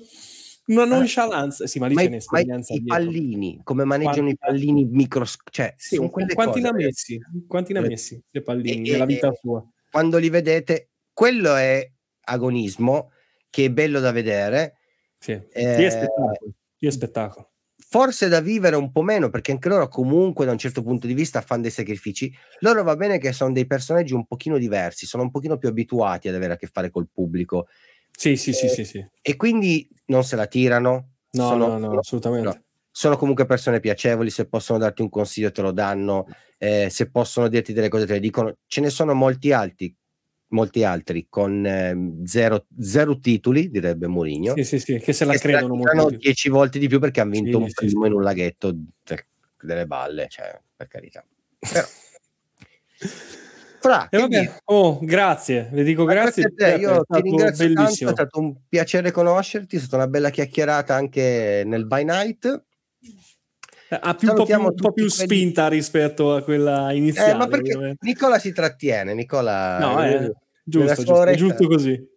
[0.74, 1.67] una nonchalance.
[1.67, 2.74] Sì, ma lì ma c'è un'esperienza.
[2.74, 7.20] I, pallini, come maneggiano quanti, i pallini microscopici, cioè, sì, quanti cose, ne ha messi?
[7.47, 9.63] Quanti ne ha messi dei pallini e, nella vita sua?
[9.91, 11.88] Quando li vedete, quello è
[12.22, 13.11] agonismo
[13.49, 14.78] che è bello da vedere.
[15.17, 16.53] Sì, eh, è spettacolo.
[16.78, 17.49] È spettacolo
[17.89, 21.15] forse da vivere un po' meno, perché anche loro comunque da un certo punto di
[21.15, 22.32] vista fanno dei sacrifici.
[22.59, 26.28] Loro va bene che sono dei personaggi un pochino diversi, sono un pochino più abituati
[26.28, 27.67] ad avere a che fare col pubblico.
[28.20, 29.05] Sì, sì, sì, sì, sì.
[29.22, 31.11] E quindi non se la tirano.
[31.32, 32.47] No, sono, no, no, assolutamente.
[32.49, 37.09] No, sono comunque persone piacevoli, se possono darti un consiglio te lo danno, eh, se
[37.09, 38.57] possono dirti delle cose te le dicono.
[38.67, 39.95] Ce ne sono molti altri
[40.49, 44.53] molti altri con eh, zero, zero, titoli, direbbe Mourinho.
[44.55, 46.09] Sì, sì, sì, che se la che credono molto.
[46.09, 48.76] dieci volte di più perché hanno vinto sì, un primo sì, in un laghetto
[49.61, 51.24] delle balle, cioè, per carità.
[51.57, 51.88] Però...
[53.82, 56.43] Fra, eh oh, grazie, vi dico grazie.
[56.43, 56.82] grazie a te.
[56.82, 58.11] Io ti ringrazio bellissimo.
[58.11, 62.63] tanto, è stato un piacere conoscerti, è stata una bella chiacchierata anche nel by night.
[63.89, 65.77] Ha più, un po' più, un po' più spinta quelli...
[65.77, 67.32] rispetto a quella iniziale.
[67.32, 68.05] Eh, ma perché ovviamente.
[68.05, 69.80] Nicola si trattiene, Nicola...
[69.80, 72.07] No, è eh, giusto, giusto, giusto così.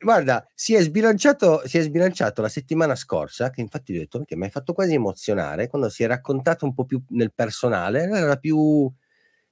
[0.00, 4.34] Guarda, si è, sbilanciato, si è sbilanciato la settimana scorsa, che infatti ho detto che
[4.34, 8.36] mi hai fatto quasi emozionare, quando si è raccontato un po' più nel personale, era
[8.36, 8.90] più,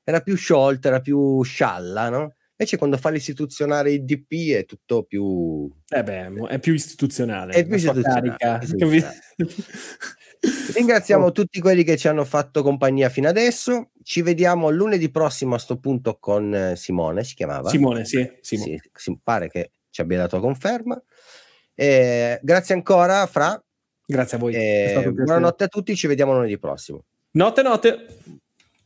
[0.05, 2.35] era più sciolta, era più scialla, no?
[2.57, 5.69] Invece quando fa l'istituzionale il DP è tutto più...
[5.89, 7.53] Eh beh, è più istituzionale.
[7.53, 8.37] È più istituzionale.
[8.63, 9.19] istituzionale.
[10.75, 11.33] Ringraziamo oh.
[11.33, 13.91] tutti quelli che ci hanno fatto compagnia fino adesso.
[14.03, 17.71] Ci vediamo lunedì prossimo a sto punto con eh, Simone, si chiamava?
[17.71, 18.31] Simone, sì.
[18.41, 18.79] Simone.
[18.79, 21.03] Sì, sì pare che ci abbia dato conferma.
[21.75, 23.61] Eh, grazie ancora, Fra.
[24.07, 24.55] Grazie a voi.
[24.55, 27.05] Eh, buonanotte a tutti, ci vediamo lunedì prossimo.
[27.33, 28.07] Notte, notte.